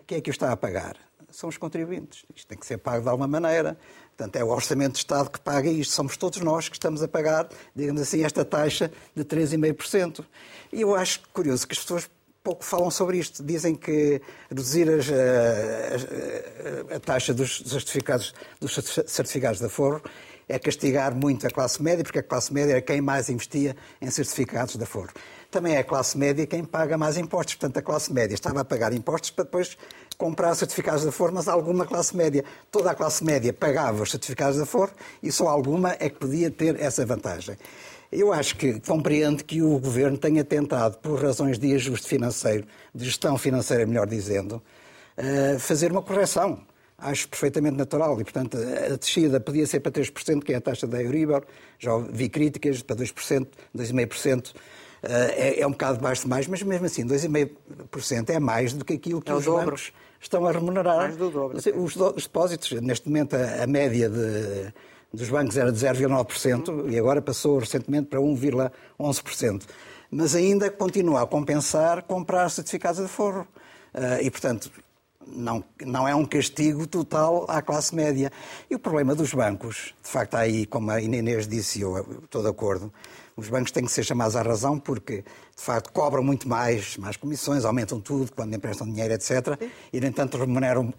[0.06, 0.96] quem é que o está a pagar?
[1.32, 2.24] São os contribuintes.
[2.36, 3.76] Isto tem que ser pago de alguma maneira.
[4.20, 5.94] Portanto, é o Orçamento de Estado que paga isto.
[5.94, 10.26] Somos todos nós que estamos a pagar, digamos assim, esta taxa de 3,5%.
[10.74, 12.10] E eu acho curioso que as pessoas
[12.44, 13.42] pouco falam sobre isto.
[13.42, 18.74] Dizem que reduzir as, a, a, a, taxa dos certificados, dos
[19.08, 20.04] certificados de aforo
[20.50, 24.12] é castigar muito a classe média, porque a classe média é quem mais investia em
[24.12, 25.14] certificados de aforo.
[25.50, 27.56] Também é a classe média quem paga mais impostos.
[27.56, 29.78] Portanto, a classe média estava a pagar impostos para depois
[30.20, 32.44] comprar certificados de Aforo, mas alguma classe média.
[32.70, 34.92] Toda a classe média pagava os certificados de Aforo
[35.24, 37.56] e só alguma é que podia ter essa vantagem.
[38.12, 43.06] Eu acho que compreendo que o Governo tenha tentado, por razões de ajuste financeiro, de
[43.06, 44.62] gestão financeira, melhor dizendo,
[45.16, 46.60] eh, fazer uma correção.
[46.98, 50.86] Acho perfeitamente natural e, portanto, a descida podia ser para 3%, que é a taxa
[50.86, 51.46] da Euribor.
[51.78, 54.54] Já vi críticas para 2%, 2,5%.
[55.02, 59.22] É, é um bocado baixo demais, mas mesmo assim, 2,5% é mais do que aquilo
[59.22, 59.68] que é os dobro.
[59.68, 61.12] bancos estão a remunerar.
[61.76, 64.74] Os, os depósitos, neste momento, a, a média de,
[65.14, 66.90] dos bancos era de 0,9% uhum.
[66.90, 69.64] e agora passou recentemente para 1,11%.
[70.12, 73.48] Mas ainda continua a compensar comprar certificados de forro.
[73.94, 74.72] Uh, e, portanto,
[75.26, 78.32] não, não é um castigo total à classe média.
[78.70, 82.50] E o problema dos bancos, de facto, aí, como a Inês disse, eu estou de
[82.50, 82.92] acordo,
[83.40, 85.24] os bancos têm que ser chamados à razão porque,
[85.56, 89.60] de facto, cobram muito mais, mais comissões, aumentam tudo quando emprestam dinheiro, etc.
[89.92, 90.94] E, no entanto, remuneram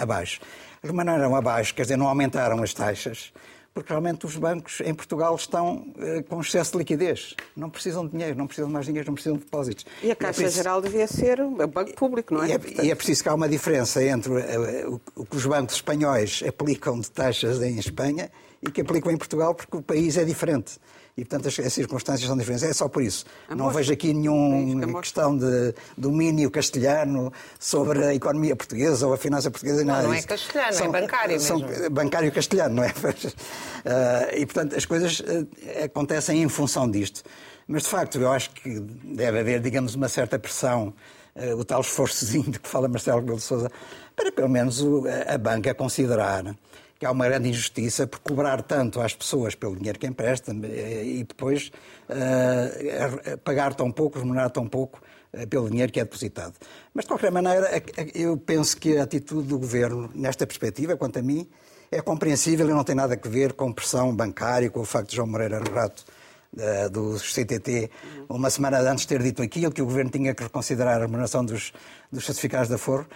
[0.00, 0.40] abaixo.
[0.82, 3.32] Remuneram abaixo, quer dizer, não aumentaram as taxas,
[3.74, 7.34] porque realmente os bancos em Portugal estão uh, com excesso de liquidez.
[7.56, 9.86] Não precisam de dinheiro, não precisam de mais dinheiro, não precisam de depósitos.
[10.02, 10.62] E a Caixa é preciso...
[10.62, 12.48] Geral devia ser um banco público, não é?
[12.48, 15.76] E é, e é preciso que há uma diferença entre uh, o que os bancos
[15.76, 18.30] espanhóis aplicam de taxas em Espanha
[18.62, 20.78] e que aplicam em Portugal, porque o país é diferente
[21.16, 22.64] e, portanto, as, as, circunstâncias são diferentes.
[22.64, 23.26] É só por isso.
[23.48, 29.18] A não vejo aqui nenhuma questão de domínio castelhano sobre a economia portuguesa ou a
[29.18, 29.84] finança portuguesa.
[29.84, 31.90] Não, não é castelhano, são, é bancário são mesmo.
[31.90, 32.92] Bancário castelhano, não é?
[33.82, 35.48] Uh, e, portanto, as coisas uh,
[35.84, 37.24] acontecem em função disto.
[37.66, 40.94] Mas, de facto, eu acho que deve haver, digamos, uma certa pressão,
[41.34, 43.72] uh, o tal esforçozinho de que fala Marcelo Rebelo de Sousa,
[44.14, 44.80] para, pelo menos,
[45.26, 46.54] a banca considerar
[47.02, 51.02] que há uma grande injustiça por cobrar tanto às pessoas pelo dinheiro que emprestam eh,
[51.04, 51.72] e depois
[52.08, 55.02] uh, pagar tão pouco, remunerar tão pouco
[55.34, 56.54] uh, pelo dinheiro que é depositado.
[56.94, 57.82] Mas, de qualquer maneira,
[58.14, 61.48] eu penso que a atitude do Governo, nesta perspectiva, quanto a mim,
[61.90, 65.16] é compreensível e não tem nada a ver com pressão bancária, com o facto de
[65.16, 66.04] João Moreira Rato
[66.92, 67.90] do CTT,
[68.28, 71.72] uma semana antes ter dito aquilo, que o Governo tinha que reconsiderar a remuneração dos,
[72.12, 73.08] dos certificados de aforo.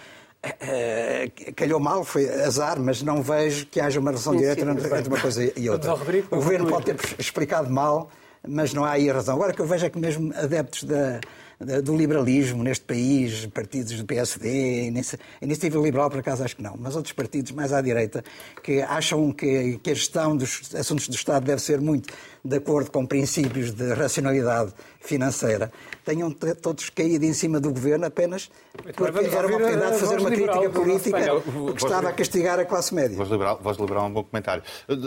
[0.59, 5.19] Eh, calhou mal, foi azar, mas não vejo que haja uma relação direta entre uma
[5.19, 5.91] coisa e outra.
[6.31, 8.09] O governo pode ter explicado mal,
[8.47, 9.35] mas não há aí a razão.
[9.35, 11.19] Agora que eu vejo é que mesmo adeptos da,
[11.59, 14.93] do liberalismo neste país, partidos do PSD,
[15.41, 18.23] a iniciativa liberal, por acaso, acho que não, mas outros partidos mais à direita,
[18.61, 22.13] que acham que, que a gestão dos assuntos do Estado deve ser muito
[22.45, 25.71] de acordo com princípios de racionalidade financeira,
[26.05, 28.49] tenham todos caído em cima do governo apenas
[28.95, 31.41] porque era uma oportunidade de fazer uma crítica política
[31.75, 33.17] que estava a castigar a classe média.
[33.17, 34.63] Voz liberal, voz liberal é um bom comentário.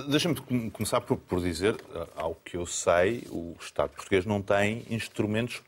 [0.08, 0.34] Deixa-me
[0.70, 1.76] começar por, por dizer,
[2.16, 5.62] ao que eu sei, o Estado português não tem instrumentos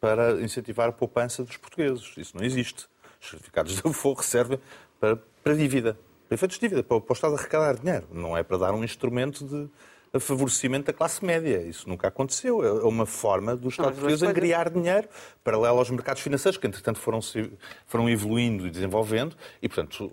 [0.00, 2.12] para incentivar a poupança dos portugueses.
[2.16, 2.86] Isso não existe.
[3.20, 4.58] Os certificados de fogo servem
[4.98, 8.06] para, para dívida, para efeitos de dívida, para, para o Estado arrecadar dinheiro.
[8.10, 9.68] Não é para dar um instrumento de,
[10.12, 11.62] a favorecimento da classe média.
[11.62, 12.64] Isso nunca aconteceu.
[12.64, 15.08] É uma forma do Estado português angriar dinheiro
[15.42, 17.20] paralelo aos mercados financeiros, que entretanto foram,
[17.86, 20.04] foram evoluindo e desenvolvendo, e portanto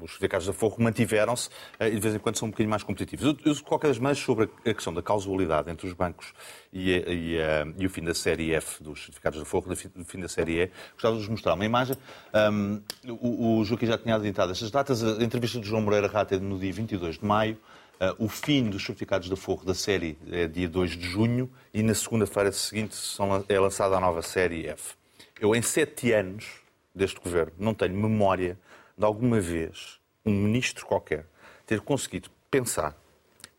[0.00, 2.82] os certificados de aforro mantiveram-se eh, e de vez em quando são um bocadinho mais
[2.82, 3.36] competitivos.
[3.44, 6.32] Eu, de qualquer das maneiras, sobre a questão da causalidade entre os bancos
[6.72, 7.36] e, e,
[7.78, 10.70] e, o fim da série F dos certificados de aforro, do fim da série E,
[10.92, 11.96] gostava de vos mostrar uma imagem.
[12.34, 15.02] Um, o, o Joaquim já tinha adiantado estas datas.
[15.02, 17.58] A entrevista de João Moreira Rata é no dia 22 de maio.
[18.00, 21.82] Uh, o fim dos certificados de aforro da série é dia 2 de junho e
[21.82, 22.96] na segunda-feira seguinte
[23.46, 24.94] é lançada a nova série F.
[25.38, 26.62] Eu, em sete anos
[26.94, 28.58] deste governo, não tenho memória
[28.96, 31.26] de alguma vez um ministro qualquer
[31.66, 32.96] ter conseguido pensar,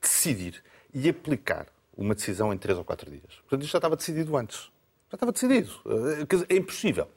[0.02, 3.36] decidir e aplicar uma decisão em três ou quatro dias.
[3.42, 4.72] Portanto, isto já estava decidido antes.
[5.12, 5.72] Já estava decidido.
[5.86, 7.08] Uh, é impossível.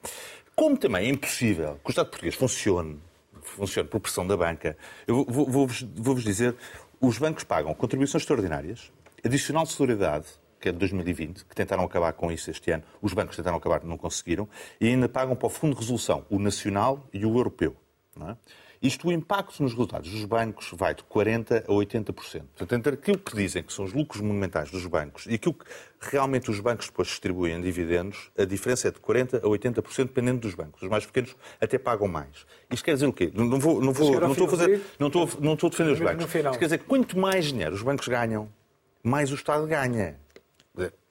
[0.55, 2.99] Como também é impossível que o Estado português funcione,
[3.41, 6.55] funcione por pressão da banca, eu vou-vos vou vou dizer
[6.99, 8.91] os bancos pagam contribuições extraordinárias,
[9.23, 10.27] adicional de solidariedade,
[10.59, 13.83] que é de 2020, que tentaram acabar com isso este ano, os bancos tentaram acabar,
[13.83, 14.47] não conseguiram,
[14.79, 17.75] e ainda pagam para o Fundo de Resolução, o nacional e o europeu.
[18.19, 18.35] É?
[18.81, 22.13] Isto, o impacto nos resultados dos bancos vai de 40% a 80%.
[22.13, 25.65] Portanto, entre aquilo que dizem que são os lucros monumentais dos bancos e aquilo que
[25.99, 30.39] realmente os bancos depois distribuem em dividendos, a diferença é de 40% a 80% dependendo
[30.39, 30.81] dos bancos.
[30.81, 32.45] Os mais pequenos até pagam mais.
[32.71, 33.31] Isto quer dizer o quê?
[33.33, 35.99] Não, vou, não, vou, não estou a fazer, não estou, não estou a defender os
[35.99, 36.25] bancos.
[36.25, 38.49] Isto quer dizer que quanto mais dinheiro os bancos ganham,
[39.03, 40.17] mais o Estado ganha.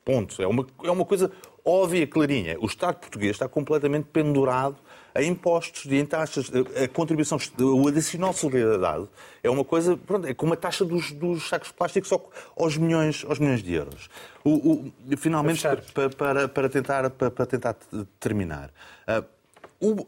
[0.04, 0.42] Ponto.
[0.42, 1.32] É uma, é uma coisa
[1.64, 2.58] óbvia, clarinha.
[2.60, 4.76] O Estado português está completamente pendurado
[5.14, 6.50] a impostos e em taxas.
[6.82, 9.08] A contribuição, o adicional de solidariedade
[9.42, 12.76] é uma coisa, pronto, é como a taxa dos, dos sacos de plástico só aos
[12.76, 14.08] milhões, aos milhões de euros.
[14.42, 15.62] O, o, finalmente,
[15.92, 17.76] para, para, para, tentar, para, para tentar
[18.18, 18.70] terminar.
[19.08, 19.34] Uh,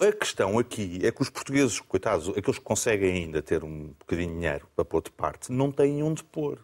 [0.00, 4.28] a questão aqui é que os portugueses, coitados, aqueles que conseguem ainda ter um bocadinho
[4.28, 6.58] de dinheiro para pôr de parte, não têm onde pôr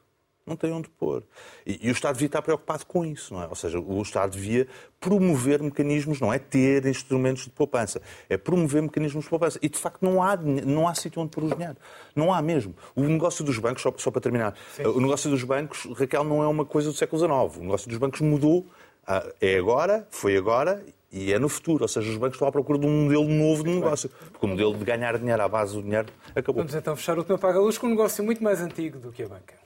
[0.52, 1.22] não tem onde pôr.
[1.66, 3.48] E, e, o Estado devia estar preocupado com isso, não é?
[3.48, 4.68] Ou seja, o Estado devia
[5.00, 9.58] promover mecanismos, não é ter instrumentos de poupança, é promover mecanismos de poupança.
[9.62, 11.76] E, de facto, não há, não há sítio onde pôr o dinheiro.
[12.14, 12.74] Não há mesmo.
[12.94, 14.84] O negócio dos bancos, só, só para terminar, Sim.
[14.84, 17.58] o negócio dos bancos, Raquel, não é uma coisa do século XIX.
[17.58, 18.66] O negócio dos bancos mudou,
[19.06, 21.84] ah, é agora, foi agora e é no futuro.
[21.84, 24.08] Ou seja, os bancos estão à procura de um modelo novo de negócio.
[24.08, 26.62] Porque o modelo de ganhar dinheiro à base do dinheiro acabou.
[26.62, 29.28] Vamos então fechar o tema Paga-Luz com um negócio muito mais antigo do que a
[29.28, 29.61] banca.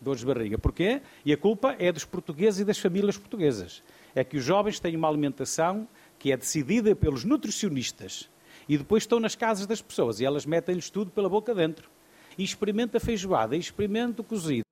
[0.00, 0.58] Dores de barriga.
[0.58, 1.00] Porquê?
[1.24, 3.82] E a culpa é dos portugueses e das famílias portuguesas.
[4.14, 5.88] É que os jovens têm uma alimentação
[6.18, 8.28] que é decidida pelos nutricionistas
[8.68, 11.88] e depois estão nas casas das pessoas e elas metem-lhes tudo pela boca dentro.
[12.36, 14.64] E experimenta a feijoada, experimenta o cozido.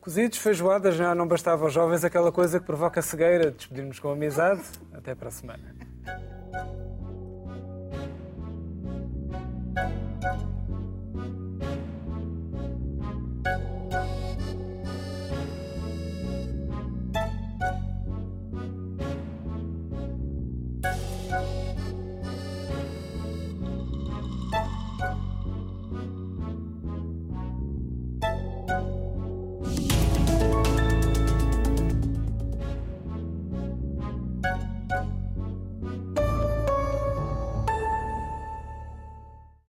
[0.00, 3.50] Cozidos, feijoadas, já não bastava aos jovens aquela coisa que provoca cegueira.
[3.50, 4.62] Despedirmos com amizade.
[4.92, 5.74] Até para a semana.